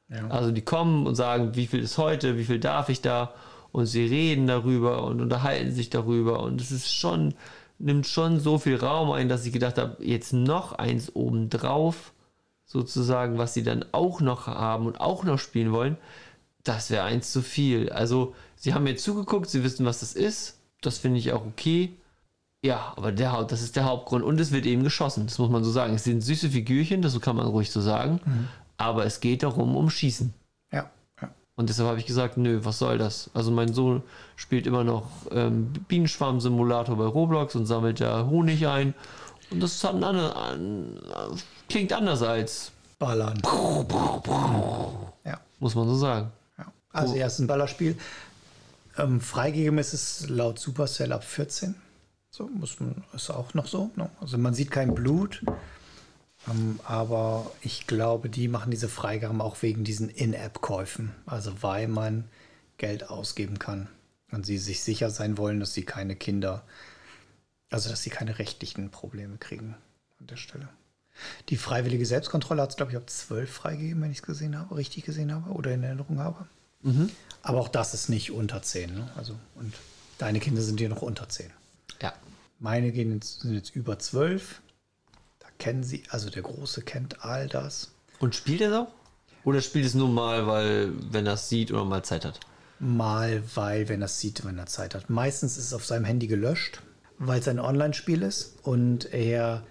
Ja. 0.09 0.27
Also 0.27 0.51
die 0.51 0.61
kommen 0.61 1.07
und 1.07 1.15
sagen, 1.15 1.55
wie 1.55 1.65
viel 1.65 1.81
ist 1.81 1.97
heute, 1.97 2.37
wie 2.37 2.45
viel 2.45 2.59
darf 2.59 2.89
ich 2.89 3.01
da? 3.01 3.33
Und 3.75 3.87
sie 3.87 4.05
reden 4.05 4.47
darüber 4.47 5.03
und 5.03 5.19
unterhalten 5.19 5.69
sich 5.69 5.89
darüber. 5.89 6.41
Und 6.43 6.61
es 6.61 6.71
ist 6.71 6.95
schon, 6.95 7.33
nimmt 7.77 8.07
schon 8.07 8.39
so 8.39 8.57
viel 8.57 8.77
Raum 8.77 9.11
ein, 9.11 9.27
dass 9.27 9.45
ich 9.45 9.51
gedacht 9.51 9.77
habe, 9.77 9.97
jetzt 10.01 10.31
noch 10.31 10.71
eins 10.71 11.13
obendrauf, 11.13 12.13
sozusagen, 12.63 13.37
was 13.37 13.53
sie 13.53 13.63
dann 13.63 13.83
auch 13.91 14.21
noch 14.21 14.47
haben 14.47 14.87
und 14.87 15.01
auch 15.01 15.25
noch 15.25 15.39
spielen 15.39 15.73
wollen, 15.73 15.97
das 16.63 16.89
wäre 16.89 17.03
eins 17.03 17.33
zu 17.33 17.41
viel. 17.41 17.89
Also 17.89 18.33
sie 18.55 18.73
haben 18.73 18.85
mir 18.85 18.95
zugeguckt, 18.95 19.49
sie 19.49 19.65
wissen, 19.65 19.85
was 19.85 19.99
das 19.99 20.13
ist. 20.13 20.57
Das 20.79 20.99
finde 20.99 21.19
ich 21.19 21.33
auch 21.33 21.45
okay. 21.45 21.97
Ja, 22.63 22.93
aber 22.95 23.11
der, 23.11 23.43
das 23.43 23.61
ist 23.61 23.75
der 23.75 23.83
Hauptgrund. 23.83 24.23
Und 24.23 24.39
es 24.39 24.53
wird 24.53 24.65
eben 24.65 24.83
geschossen, 24.83 25.25
das 25.25 25.37
muss 25.37 25.49
man 25.49 25.65
so 25.65 25.71
sagen. 25.71 25.95
Es 25.95 26.05
sind 26.05 26.21
süße 26.21 26.51
Figürchen, 26.51 27.01
das 27.01 27.19
kann 27.19 27.35
man 27.35 27.47
ruhig 27.47 27.71
so 27.71 27.81
sagen. 27.81 28.21
Aber 28.77 29.05
es 29.05 29.19
geht 29.19 29.43
darum, 29.43 29.75
um 29.75 29.89
Schießen. 29.89 30.33
Ja. 31.55 31.61
ja. 31.61 31.61
Und 31.61 31.69
deshalb 31.69 31.87
habe 31.89 31.99
ich 31.99 32.05
gesagt, 32.05 32.37
nö, 32.37 32.59
was 32.63 32.79
soll 32.79 32.97
das? 32.97 33.29
Also 33.33 33.51
mein 33.51 33.73
Sohn 33.73 34.03
spielt 34.35 34.67
immer 34.67 34.83
noch 34.83 35.07
ähm, 35.31 35.71
Bienenschwarm-Simulator 35.87 36.97
bei 36.97 37.05
Roblox 37.05 37.55
und 37.55 37.65
sammelt 37.65 38.01
da 38.01 38.25
Honig 38.25 38.67
ein. 38.67 38.93
Und 39.51 39.61
das 39.61 39.83
hat 39.83 39.93
einen 39.93 40.03
anderen, 40.03 40.31
an, 40.31 41.41
klingt 41.69 41.93
anders 41.93 42.21
als, 42.21 42.71
Ballern. 42.99 43.41
Ja. 45.25 45.39
muss 45.59 45.75
man 45.75 45.87
so 45.87 45.95
sagen. 45.95 46.31
ja. 46.57 46.65
Also 46.91 47.15
erst 47.15 47.39
ein 47.39 47.47
Ballerspiel. 47.47 47.97
Ähm, 48.97 49.19
freigegeben 49.19 49.79
ist 49.79 49.93
es 49.93 50.29
laut 50.29 50.59
Supercell 50.59 51.11
ab 51.11 51.23
14. 51.23 51.75
So 52.29 52.47
muss 52.47 52.79
man, 52.79 53.03
ist 53.13 53.29
auch 53.29 53.53
noch 53.53 53.67
so. 53.67 53.91
Ne? 53.95 54.09
Also 54.21 54.37
man 54.37 54.53
sieht 54.53 54.71
kein 54.71 54.93
Blut. 54.93 55.41
Ähm, 56.47 56.79
aber 56.83 57.51
ich 57.61 57.87
glaube, 57.87 58.29
die 58.29 58.47
machen 58.47 58.71
diese 58.71 58.89
Freigaben 58.89 59.41
auch 59.41 59.61
wegen 59.61 59.83
diesen 59.83 60.09
In-App-Käufen. 60.09 61.13
Also 61.25 61.61
weil 61.61 61.87
man 61.87 62.25
Geld 62.77 63.09
ausgeben 63.09 63.59
kann. 63.59 63.87
Und 64.31 64.45
sie 64.45 64.57
sich 64.57 64.81
sicher 64.81 65.09
sein 65.09 65.37
wollen, 65.37 65.59
dass 65.59 65.73
sie 65.73 65.83
keine 65.83 66.15
Kinder, 66.15 66.63
also 67.69 67.89
dass 67.89 68.03
sie 68.03 68.09
keine 68.09 68.39
rechtlichen 68.39 68.89
Probleme 68.89 69.37
kriegen 69.37 69.75
an 70.19 70.27
der 70.27 70.37
Stelle. 70.37 70.67
Die 71.49 71.57
freiwillige 71.57 72.05
Selbstkontrolle 72.05 72.61
hat 72.61 72.71
es, 72.71 72.75
glaube 72.75 72.91
ich, 72.91 72.97
ab 72.97 73.09
12 73.09 73.49
freigegeben, 73.49 74.01
wenn 74.01 74.11
ich 74.11 74.17
es 74.17 74.23
gesehen 74.23 74.57
habe, 74.57 74.75
richtig 74.75 75.05
gesehen 75.05 75.33
habe 75.33 75.51
oder 75.51 75.73
in 75.73 75.83
Erinnerung 75.83 76.19
habe. 76.19 76.45
Aber 77.41 77.59
auch 77.59 77.69
das 77.69 77.93
ist 77.93 78.09
nicht 78.09 78.31
unter 78.31 78.61
10. 78.61 78.93
Ne? 78.93 79.09
Also, 79.15 79.35
und 79.55 79.73
deine 80.17 80.39
Kinder 80.39 80.61
sind 80.61 80.79
hier 80.79 80.89
noch 80.89 81.01
unter 81.01 81.29
10. 81.29 81.51
Ja. 82.01 82.13
Meine 82.59 82.91
gehen 82.91 83.13
jetzt, 83.13 83.41
sind 83.41 83.53
jetzt 83.53 83.75
über 83.75 83.97
12. 83.97 84.61
Kennen 85.59 85.83
sie, 85.83 86.03
also 86.09 86.29
der 86.29 86.41
Große 86.41 86.81
kennt 86.81 87.23
all 87.23 87.47
das. 87.47 87.91
Und 88.19 88.35
spielt 88.35 88.61
er 88.61 88.69
es 88.69 88.75
auch? 88.75 88.93
Oder 89.43 89.61
spielt 89.61 89.85
es 89.85 89.93
nur 89.93 90.09
mal, 90.09 90.47
weil, 90.47 90.91
wenn 91.11 91.25
er 91.25 91.33
es 91.33 91.49
sieht 91.49 91.71
oder 91.71 91.85
mal 91.85 92.03
Zeit 92.03 92.25
hat? 92.25 92.39
Mal, 92.79 93.43
weil, 93.53 93.87
wenn 93.87 94.01
er 94.01 94.05
es 94.05 94.19
sieht, 94.19 94.43
wenn 94.43 94.57
er 94.57 94.65
Zeit 94.65 94.95
hat. 94.95 95.09
Meistens 95.09 95.57
ist 95.57 95.65
es 95.65 95.73
auf 95.73 95.85
seinem 95.85 96.05
Handy 96.05 96.27
gelöscht, 96.27 96.81
weil 97.19 97.39
es 97.39 97.47
ein 97.47 97.59
Online-Spiel 97.59 98.23
ist 98.23 98.57
und 98.63 99.13
er 99.13 99.63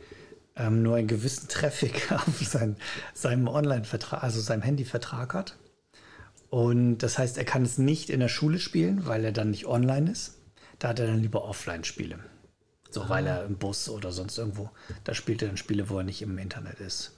ähm, 0.56 0.82
nur 0.82 0.96
einen 0.96 1.08
gewissen 1.08 1.48
Traffic 1.48 2.12
auf 2.12 2.40
sein, 2.40 2.76
seinem 3.12 3.48
Online-Vertrag, 3.48 4.22
also 4.22 4.40
seinem 4.40 4.62
Handyvertrag 4.62 5.34
hat. 5.34 5.56
Und 6.50 6.98
das 6.98 7.18
heißt, 7.18 7.36
er 7.36 7.44
kann 7.44 7.64
es 7.64 7.78
nicht 7.78 8.10
in 8.10 8.20
der 8.20 8.28
Schule 8.28 8.60
spielen, 8.60 9.06
weil 9.06 9.24
er 9.24 9.32
dann 9.32 9.50
nicht 9.50 9.66
online 9.66 10.10
ist. 10.10 10.36
Da 10.78 10.88
hat 10.88 11.00
er 11.00 11.08
dann 11.08 11.20
lieber 11.20 11.44
Offline-Spiele. 11.44 12.18
So, 12.94 13.08
weil 13.08 13.26
er 13.26 13.44
im 13.44 13.56
Bus 13.56 13.88
oder 13.88 14.12
sonst 14.12 14.38
irgendwo, 14.38 14.70
da 15.02 15.14
spielt 15.14 15.42
er 15.42 15.48
dann 15.48 15.56
Spiele, 15.56 15.88
wo 15.88 15.98
er 15.98 16.04
nicht 16.04 16.22
im 16.22 16.38
Internet 16.38 16.80
ist. 16.80 17.12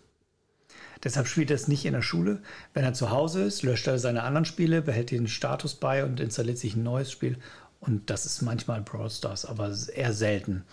Deshalb 1.04 1.26
spielt 1.26 1.50
er 1.50 1.56
es 1.56 1.68
nicht 1.68 1.84
in 1.84 1.92
der 1.92 2.02
Schule. 2.02 2.40
Wenn 2.72 2.84
er 2.84 2.94
zu 2.94 3.10
Hause 3.10 3.42
ist, 3.42 3.62
löscht 3.62 3.86
er 3.86 3.98
seine 3.98 4.22
anderen 4.22 4.46
Spiele, 4.46 4.80
behält 4.80 5.10
den 5.10 5.28
Status 5.28 5.74
bei 5.74 6.04
und 6.04 6.18
installiert 6.18 6.56
sich 6.56 6.74
ein 6.74 6.82
neues 6.82 7.12
Spiel. 7.12 7.36
Und 7.80 8.08
das 8.08 8.24
ist 8.24 8.40
manchmal 8.40 8.80
Brawl 8.80 9.10
Stars, 9.10 9.44
aber 9.44 9.70
eher 9.94 10.14
selten, 10.14 10.64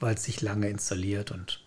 weil 0.00 0.16
es 0.16 0.24
sich 0.24 0.42
lange 0.42 0.68
installiert 0.68 1.30
und 1.30 1.62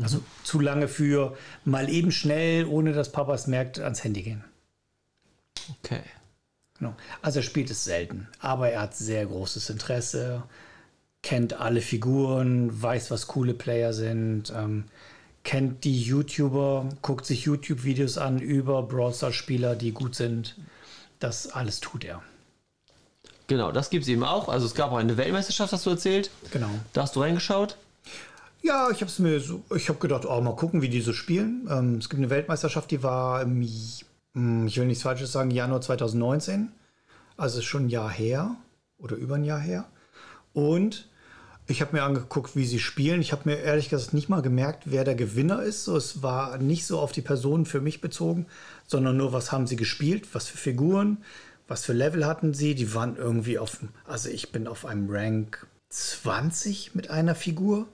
also 0.00 0.22
zu 0.44 0.60
lange 0.60 0.88
für 0.88 1.36
mal 1.64 1.90
eben 1.90 2.12
schnell, 2.12 2.64
ohne 2.64 2.92
dass 2.92 3.12
Papa 3.12 3.34
es 3.34 3.48
merkt, 3.48 3.80
ans 3.80 4.04
Handy 4.04 4.22
gehen. 4.22 4.44
Okay. 5.82 6.02
Genau. 6.78 6.94
Also 7.20 7.40
er 7.40 7.42
spielt 7.42 7.70
es 7.70 7.84
selten, 7.84 8.28
aber 8.38 8.70
er 8.70 8.82
hat 8.82 8.96
sehr 8.96 9.26
großes 9.26 9.68
Interesse, 9.68 10.44
kennt 11.22 11.54
alle 11.54 11.80
Figuren, 11.80 12.82
weiß, 12.82 13.10
was 13.10 13.26
coole 13.26 13.54
Player 13.54 13.92
sind, 13.92 14.52
ähm, 14.56 14.84
kennt 15.44 15.84
die 15.84 16.00
YouTuber, 16.00 16.88
guckt 17.02 17.26
sich 17.26 17.44
YouTube-Videos 17.44 18.18
an 18.18 18.38
über 18.38 18.82
Brawl 18.82 19.12
Stars-Spieler, 19.12 19.74
die 19.74 19.92
gut 19.92 20.14
sind. 20.14 20.56
Das 21.18 21.48
alles 21.52 21.80
tut 21.80 22.04
er. 22.04 22.22
Genau, 23.46 23.72
das 23.72 23.90
gibt 23.90 24.04
es 24.04 24.08
eben 24.08 24.24
auch. 24.24 24.48
Also 24.48 24.66
es 24.66 24.74
gab 24.74 24.92
auch 24.92 24.98
eine 24.98 25.16
Weltmeisterschaft, 25.16 25.72
hast 25.72 25.84
du 25.84 25.90
erzählt. 25.90 26.30
Genau. 26.52 26.70
Da 26.92 27.02
hast 27.02 27.16
du 27.16 27.20
reingeschaut. 27.20 27.76
Ja, 28.62 28.90
ich 28.90 29.00
habe 29.00 29.06
es 29.06 29.18
mir 29.18 29.40
so, 29.40 29.62
ich 29.74 29.88
habe 29.88 29.98
gedacht, 29.98 30.26
oh, 30.26 30.40
mal 30.40 30.54
gucken, 30.54 30.82
wie 30.82 30.88
die 30.88 31.00
so 31.00 31.12
spielen. 31.12 31.66
Ähm, 31.70 31.96
es 31.96 32.08
gibt 32.08 32.20
eine 32.20 32.30
Weltmeisterschaft, 32.30 32.90
die 32.90 33.02
war 33.02 33.42
im, 33.42 33.66
hm, 34.34 34.66
ich 34.66 34.76
will 34.76 34.86
nichts 34.86 35.02
Falsches 35.02 35.32
sagen, 35.32 35.50
Januar 35.50 35.80
2019. 35.80 36.70
Also 37.36 37.58
ist 37.58 37.64
schon 37.64 37.86
ein 37.86 37.88
Jahr 37.88 38.10
her 38.10 38.54
oder 38.98 39.16
über 39.16 39.36
ein 39.36 39.44
Jahr 39.44 39.58
her. 39.60 39.86
Und 40.52 41.08
ich 41.70 41.80
habe 41.80 41.96
mir 41.96 42.02
angeguckt, 42.02 42.56
wie 42.56 42.66
sie 42.66 42.78
spielen. 42.78 43.20
Ich 43.20 43.32
habe 43.32 43.48
mir 43.48 43.56
ehrlich 43.56 43.88
gesagt 43.88 44.12
nicht 44.12 44.28
mal 44.28 44.42
gemerkt, 44.42 44.84
wer 44.86 45.04
der 45.04 45.14
Gewinner 45.14 45.62
ist. 45.62 45.84
So, 45.84 45.96
es 45.96 46.22
war 46.22 46.58
nicht 46.58 46.86
so 46.86 46.98
auf 46.98 47.12
die 47.12 47.22
Personen 47.22 47.66
für 47.66 47.80
mich 47.80 48.00
bezogen, 48.00 48.46
sondern 48.86 49.16
nur, 49.16 49.32
was 49.32 49.52
haben 49.52 49.66
sie 49.66 49.76
gespielt, 49.76 50.28
was 50.32 50.48
für 50.48 50.58
Figuren, 50.58 51.18
was 51.68 51.84
für 51.84 51.92
Level 51.92 52.26
hatten 52.26 52.54
sie. 52.54 52.74
Die 52.74 52.94
waren 52.94 53.16
irgendwie 53.16 53.58
auf, 53.58 53.78
also 54.06 54.28
ich 54.28 54.52
bin 54.52 54.66
auf 54.66 54.84
einem 54.84 55.08
Rank 55.08 55.66
20 55.90 56.94
mit 56.94 57.10
einer 57.10 57.34
Figur. 57.34 57.86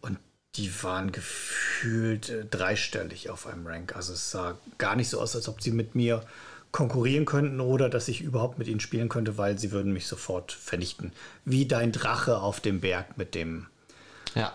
Und 0.00 0.18
die 0.56 0.82
waren 0.82 1.12
gefühlt 1.12 2.28
äh, 2.30 2.44
dreistellig 2.44 3.30
auf 3.30 3.46
einem 3.46 3.66
Rank. 3.66 3.94
Also 3.96 4.12
es 4.14 4.30
sah 4.30 4.58
gar 4.78 4.96
nicht 4.96 5.08
so 5.08 5.20
aus, 5.20 5.36
als 5.36 5.48
ob 5.48 5.62
sie 5.62 5.72
mit 5.72 5.94
mir 5.94 6.24
konkurrieren 6.72 7.26
könnten 7.26 7.60
oder 7.60 7.88
dass 7.88 8.08
ich 8.08 8.22
überhaupt 8.22 8.58
mit 8.58 8.66
ihnen 8.66 8.80
spielen 8.80 9.08
könnte, 9.08 9.38
weil 9.38 9.58
sie 9.58 9.70
würden 9.72 9.92
mich 9.92 10.06
sofort 10.06 10.52
vernichten. 10.52 11.12
Wie 11.44 11.66
dein 11.66 11.92
Drache 11.92 12.38
auf 12.38 12.60
dem 12.60 12.80
Berg 12.80 13.18
mit 13.18 13.34
dem. 13.34 13.66
Ja. 14.34 14.52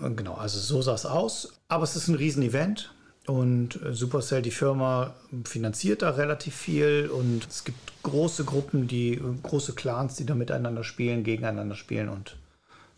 Genau, 0.00 0.34
also 0.34 0.58
so 0.58 0.82
sah 0.82 0.94
es 0.94 1.04
aus. 1.04 1.60
Aber 1.68 1.84
es 1.84 1.96
ist 1.96 2.08
ein 2.08 2.14
Riesenevent. 2.14 2.90
Und 3.26 3.82
äh, 3.82 3.94
Supercell, 3.94 4.42
die 4.42 4.50
Firma, 4.50 5.14
finanziert 5.44 6.02
da 6.02 6.10
relativ 6.10 6.54
viel 6.54 7.08
und 7.08 7.46
es 7.48 7.64
gibt 7.64 7.78
große 8.02 8.44
Gruppen, 8.44 8.86
die 8.86 9.20
große 9.42 9.72
Clans, 9.72 10.16
die 10.16 10.26
da 10.26 10.34
miteinander 10.34 10.84
spielen, 10.84 11.24
gegeneinander 11.24 11.74
spielen 11.74 12.10
und 12.10 12.36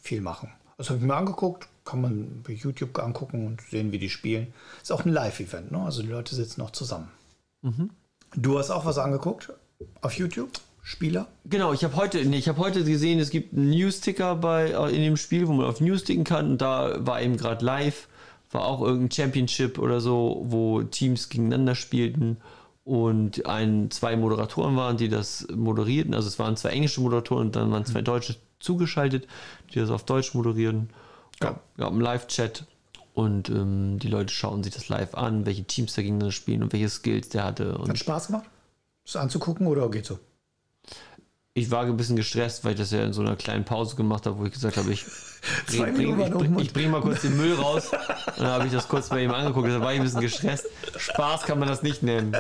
viel 0.01 0.21
machen. 0.21 0.51
Das 0.79 0.91
habe 0.91 0.99
ich 0.99 1.05
mir 1.05 1.15
angeguckt, 1.15 1.69
kann 1.85 2.01
man 2.01 2.43
bei 2.43 2.53
YouTube 2.53 2.99
angucken 2.99 3.47
und 3.47 3.61
sehen, 3.63 3.93
wie 3.93 3.99
die 3.99 4.11
spielen. 4.11 4.53
Ist 4.83 4.91
auch 4.91 5.05
ein 5.05 5.13
Live-Event, 5.13 5.71
ne? 5.71 5.79
Also 5.79 6.03
die 6.03 6.09
Leute 6.09 6.35
sitzen 6.35 6.61
noch 6.61 6.73
zusammen. 6.73 7.09
Du 8.35 8.59
hast 8.59 8.71
auch 8.71 8.85
was 8.85 8.99
angeguckt 8.99 9.53
auf 10.01 10.13
YouTube? 10.15 10.51
Spieler? 10.83 11.27
Genau, 11.45 11.73
ich 11.73 11.83
habe 11.83 11.97
heute, 11.97 12.25
nee, 12.25 12.39
ich 12.39 12.49
habe 12.49 12.59
heute 12.59 12.85
gesehen, 12.85 13.19
es 13.19 13.31
gibt 13.31 13.53
einen 13.53 13.71
News-Ticker 13.71 14.37
bei 14.37 14.71
äh, 14.71 14.95
in 14.95 15.03
dem 15.03 15.17
Spiel, 15.17 15.49
wo 15.49 15.53
man 15.53 15.67
auf 15.67 15.81
News 15.81 16.05
ticken 16.05 16.23
kann. 16.23 16.53
Und 16.53 16.63
da 16.63 17.05
war 17.05 17.21
eben 17.21 17.37
gerade 17.37 17.65
live, 17.65 18.07
war 18.53 18.65
auch 18.65 18.83
irgendein 18.83 19.11
Championship 19.11 19.81
oder 19.81 20.01
so, 20.01 20.45
wo 20.47 20.85
Teams 20.85 21.29
gegeneinander 21.29 21.75
spielten 21.75 22.37
und 22.85 23.47
ein, 23.47 23.91
zwei 23.91 24.17
Moderatoren 24.17 24.77
waren, 24.77 24.97
die 24.97 25.09
das 25.09 25.49
moderierten. 25.53 26.15
Also 26.15 26.29
es 26.29 26.39
waren 26.39 26.57
zwei 26.57 26.69
englische 26.69 27.01
Moderatoren 27.01 27.47
und 27.47 27.57
dann 27.57 27.73
waren 27.73 27.85
zwei 27.85 28.03
deutsche 28.03 28.37
zugeschaltet, 28.61 29.27
die 29.75 29.81
das 29.81 29.91
auf 29.91 30.05
Deutsch 30.05 30.35
moderieren. 30.35 30.91
Gab, 31.41 31.65
gab 31.77 31.91
einen 31.91 32.01
Live-Chat 32.01 32.65
und 33.17 33.49
ähm, 33.49 33.99
die 33.99 34.09
Leute 34.09 34.33
schauen 34.33 34.63
sich 34.63 34.75
das 34.75 34.89
live 34.89 35.15
an, 35.15 35.47
welche 35.47 35.65
Teams 35.65 35.95
da 35.95 36.03
gegeneinander 36.03 36.33
spielen 36.33 36.63
und 36.63 36.73
welche 36.73 36.89
Skills 36.89 37.31
der 37.31 37.45
hatte. 37.45 37.77
Und 37.79 37.89
Hat 37.89 37.99
Spaß 37.99 38.29
gemacht? 38.29 38.45
Das 39.05 39.17
anzugucken 39.17 39.67
oder 39.67 39.91
geht 39.91 40.07
so? 40.07 40.19
ich 41.57 41.71
war 41.71 41.85
ein 41.85 41.97
bisschen 41.97 42.17
gestresst, 42.17 42.65
weil 42.65 42.73
ich 42.73 42.79
das 42.79 42.91
ja 42.91 43.03
in 43.03 43.15
so 43.15 43.23
einer 43.23 43.35
kleinen 43.35 43.65
Pause 43.65 43.97
gemacht 43.97 44.27
habe, 44.27 44.39
wo 44.39 44.45
ich 44.45 44.53
gesagt 44.53 44.77
habe, 44.77 44.93
ich 44.93 45.07
Zwei 45.67 45.91
bring, 45.91 46.21
ich, 46.21 46.31
bring, 46.31 46.59
ich 46.59 46.71
bring 46.71 46.91
mal 46.91 47.01
kurz 47.01 47.23
den 47.23 47.35
Müll 47.35 47.55
raus. 47.55 47.93
Und 47.93 48.41
dann 48.41 48.49
habe 48.49 48.67
ich 48.67 48.73
das 48.73 48.87
kurz 48.87 49.09
bei 49.09 49.23
ihm 49.23 49.31
angeguckt. 49.31 49.67
Da 49.67 49.81
war 49.81 49.95
ich 49.95 49.99
ein 49.99 50.05
bisschen 50.05 50.21
gestresst. 50.21 50.67
Spaß 50.99 51.45
kann 51.45 51.59
man 51.59 51.67
das 51.67 51.83
nicht 51.83 52.03
nennen. 52.03 52.37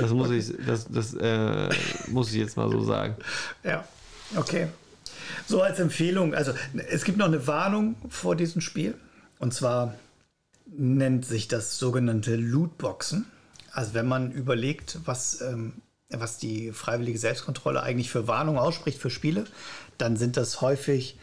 Das 0.00 0.10
muss 0.10 0.30
ich, 0.30 0.54
das, 0.66 0.86
das, 0.88 1.12
äh, 1.14 1.68
muss 2.08 2.30
ich 2.30 2.36
jetzt 2.36 2.56
mal 2.56 2.70
so 2.70 2.82
sagen. 2.82 3.16
Ja, 3.62 3.84
okay. 4.36 4.68
So 5.46 5.62
als 5.62 5.78
Empfehlung, 5.78 6.34
also 6.34 6.52
es 6.88 7.04
gibt 7.04 7.18
noch 7.18 7.26
eine 7.26 7.46
Warnung 7.46 7.96
vor 8.08 8.36
diesem 8.36 8.60
Spiel. 8.60 8.94
Und 9.38 9.52
zwar 9.54 9.94
nennt 10.66 11.24
sich 11.24 11.48
das 11.48 11.78
sogenannte 11.78 12.36
Lootboxen. 12.36 13.26
Also 13.72 13.94
wenn 13.94 14.06
man 14.06 14.32
überlegt, 14.32 14.98
was, 15.04 15.40
ähm, 15.40 15.74
was 16.10 16.38
die 16.38 16.72
freiwillige 16.72 17.18
Selbstkontrolle 17.18 17.82
eigentlich 17.82 18.10
für 18.10 18.26
Warnungen 18.26 18.58
ausspricht 18.58 18.98
für 18.98 19.10
Spiele, 19.10 19.44
dann 19.98 20.16
sind 20.16 20.36
das 20.36 20.60
häufig 20.60 21.18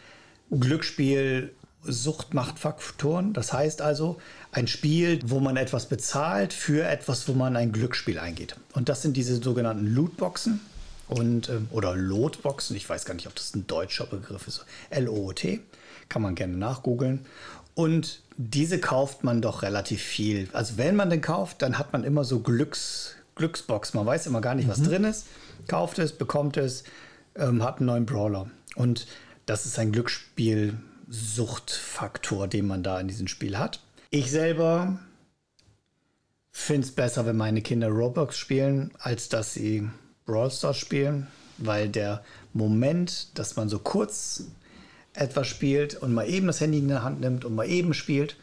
Glücksspiel, 0.50 1.52
Suchtmachtfaktoren. 1.82 3.32
Das 3.32 3.52
heißt 3.52 3.82
also 3.82 4.18
ein 4.52 4.66
Spiel, 4.66 5.20
wo 5.24 5.40
man 5.40 5.56
etwas 5.56 5.86
bezahlt 5.86 6.52
für 6.52 6.86
etwas, 6.86 7.28
wo 7.28 7.34
man 7.34 7.56
ein 7.56 7.72
Glücksspiel 7.72 8.18
eingeht. 8.18 8.56
Und 8.72 8.88
das 8.88 9.02
sind 9.02 9.16
diese 9.16 9.42
sogenannten 9.42 9.86
Lootboxen 9.86 10.60
und 11.08 11.48
ähm, 11.48 11.68
oder 11.70 11.94
Lotboxen. 11.94 12.76
Ich 12.76 12.88
weiß 12.88 13.04
gar 13.04 13.14
nicht, 13.14 13.26
ob 13.26 13.34
das 13.34 13.54
ein 13.54 13.66
deutscher 13.66 14.06
Begriff 14.06 14.46
ist. 14.46 14.64
L-O-O-T. 14.90 15.60
Kann 16.08 16.22
man 16.22 16.34
gerne 16.34 16.56
nachgoogeln. 16.56 17.26
Und 17.74 18.20
diese 18.36 18.78
kauft 18.78 19.24
man 19.24 19.42
doch 19.42 19.62
relativ 19.62 20.02
viel. 20.02 20.48
Also 20.52 20.76
wenn 20.76 20.96
man 20.96 21.10
den 21.10 21.20
kauft, 21.20 21.62
dann 21.62 21.78
hat 21.78 21.92
man 21.92 22.04
immer 22.04 22.24
so 22.24 22.40
Glücks, 22.40 23.16
Glücksbox. 23.34 23.94
Man 23.94 24.06
weiß 24.06 24.26
immer 24.26 24.40
gar 24.40 24.54
nicht, 24.54 24.68
was 24.68 24.82
drin 24.82 25.04
ist. 25.04 25.26
Kauft 25.66 25.98
es, 25.98 26.12
bekommt 26.12 26.56
es. 26.56 26.84
ähm, 27.36 27.62
hat 27.62 27.78
einen 27.78 27.86
neuen 27.86 28.06
Brawler. 28.06 28.50
Und 28.76 29.06
das 29.46 29.66
ist 29.66 29.78
ein 29.78 29.92
Glücksspiel-Suchtfaktor, 29.92 32.48
den 32.48 32.66
man 32.66 32.82
da 32.82 33.00
in 33.00 33.08
diesem 33.08 33.28
Spiel 33.28 33.58
hat. 33.58 33.80
Ich 34.10 34.30
selber 34.30 34.98
finde 36.52 36.86
es 36.86 36.92
besser, 36.92 37.26
wenn 37.26 37.36
meine 37.36 37.62
Kinder 37.62 37.88
Roblox 37.88 38.38
spielen, 38.38 38.92
als 38.98 39.28
dass 39.28 39.54
sie 39.54 39.88
Brawl 40.26 40.50
Stars 40.50 40.78
spielen, 40.78 41.26
weil 41.58 41.88
der 41.88 42.24
Moment, 42.52 43.38
dass 43.38 43.56
man 43.56 43.68
so 43.68 43.78
kurz 43.78 44.44
etwas 45.12 45.46
spielt 45.46 45.94
und 45.94 46.12
mal 46.12 46.28
eben 46.28 46.46
das 46.46 46.60
Handy 46.60 46.78
in 46.78 46.88
der 46.88 47.02
Hand 47.02 47.20
nimmt 47.20 47.44
und 47.44 47.54
mal 47.54 47.68
eben 47.68 47.94
spielt, 47.94 48.36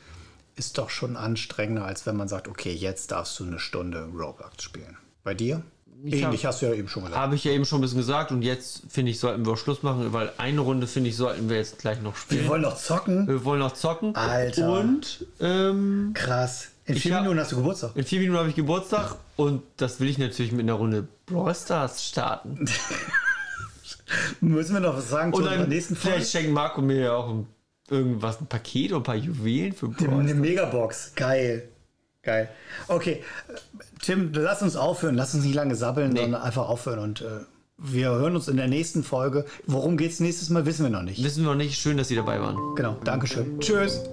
ist 0.56 0.78
doch 0.78 0.89
schon 0.89 1.17
anstrengender, 1.17 1.86
als 1.86 2.06
wenn 2.06 2.15
man 2.15 2.28
sagt, 2.28 2.48
okay, 2.48 2.74
jetzt 2.74 3.12
darfst 3.12 3.39
du 3.39 3.46
eine 3.46 3.60
Stunde 3.60 4.10
Roblox 4.13 4.63
spielen. 4.63 4.98
Bei 5.24 5.34
dir? 5.34 5.63
Ich 6.04 6.14
Ähnlich, 6.22 6.46
hab- 6.46 6.54
hast 6.54 6.62
du 6.62 6.66
ja 6.68 6.74
eben 6.74 6.88
schon 6.88 7.04
gesagt. 7.04 7.20
Habe 7.22 7.36
ich 7.36 7.44
ja 7.44 7.52
eben 7.52 7.66
schon 7.66 7.80
ein 7.80 7.82
bisschen 7.82 8.00
gesagt 8.00 8.32
und 8.32 8.42
jetzt 8.42 8.82
finde 8.90 9.12
ich, 9.12 9.20
sollten 9.20 9.46
wir 9.46 9.54
auch 9.54 9.58
Schluss 9.58 9.84
machen, 9.84 10.12
weil 10.14 10.32
eine 10.38 10.62
Runde 10.62 10.88
finde 10.88 11.10
ich, 11.10 11.16
sollten 11.16 11.48
wir 11.50 11.58
jetzt 11.58 11.78
gleich 11.80 12.02
noch 12.02 12.14
Wir 12.16 12.20
spielen. 12.22 12.48
wollen 12.48 12.62
noch 12.64 12.78
zocken. 12.78 13.28
Wir 13.28 13.46
wollen 13.46 13.60
noch 13.60 13.74
zocken. 13.74 14.16
Alter. 14.16 14.72
Und 14.80 15.26
ähm, 15.40 16.12
Krass. 16.16 16.70
In 16.86 16.96
vier 16.98 17.16
hab- 17.16 17.22
Minuten 17.22 17.40
hast 17.40 17.52
du 17.52 17.58
Geburtstag. 17.58 17.92
in 17.96 18.04
vier 18.04 18.20
Minuten 18.20 18.40
habe 18.40 18.50
ich 18.50 18.56
Geburtstag 18.56 19.16
und 19.36 19.62
das 19.78 20.00
will 20.00 20.10
ich 20.10 20.18
natürlich 20.18 20.52
mit 20.52 20.62
einer 20.62 20.74
Runde 20.74 21.08
Brawl 21.28 21.54
Stars 21.54 22.04
starten. 22.06 22.66
Müssen 24.42 24.74
wir 24.74 24.80
noch 24.82 24.98
was 24.98 25.10
sagen 25.10 25.32
zu 25.32 25.38
Und 25.38 25.44
unserer 25.46 25.60
dann 25.62 25.70
nächsten 25.70 25.96
Folge? 25.96 26.18
vielleicht 26.18 26.32
schenkt 26.32 26.52
Marco 26.52 26.82
mir 26.82 27.00
ja 27.00 27.14
auch 27.16 27.30
ein, 27.30 27.48
irgendwas, 27.90 28.42
ein 28.42 28.48
Paket 28.48 28.92
oder 28.92 29.00
ein 29.02 29.04
paar 29.04 29.16
Juwelen 29.16 29.74
für 29.74 29.88
Brawl 29.88 30.20
Eine 30.22 30.34
Megabox. 30.34 31.14
Geil. 31.16 31.70
Geil. 32.23 32.49
Okay, 32.88 33.23
Tim, 34.01 34.31
lass 34.34 34.62
uns 34.62 34.75
aufhören. 34.75 35.15
Lass 35.15 35.34
uns 35.34 35.43
nicht 35.43 35.55
lange 35.55 35.75
sabbeln, 35.75 36.15
sondern 36.15 36.41
einfach 36.41 36.69
aufhören. 36.69 36.99
Und 36.99 37.21
äh, 37.21 37.45
wir 37.77 38.10
hören 38.12 38.36
uns 38.36 38.47
in 38.47 38.57
der 38.57 38.67
nächsten 38.67 39.03
Folge. 39.03 39.45
Worum 39.65 39.97
geht's 39.97 40.19
nächstes 40.19 40.49
Mal, 40.49 40.65
wissen 40.65 40.84
wir 40.84 40.91
noch 40.91 41.01
nicht. 41.01 41.23
Wissen 41.23 41.43
wir 41.43 41.49
noch 41.49 41.57
nicht. 41.57 41.79
Schön, 41.79 41.97
dass 41.97 42.10
Sie 42.10 42.15
dabei 42.15 42.39
waren. 42.39 42.75
Genau. 42.75 42.97
Dankeschön. 43.03 43.60
Tschüss. 43.60 44.03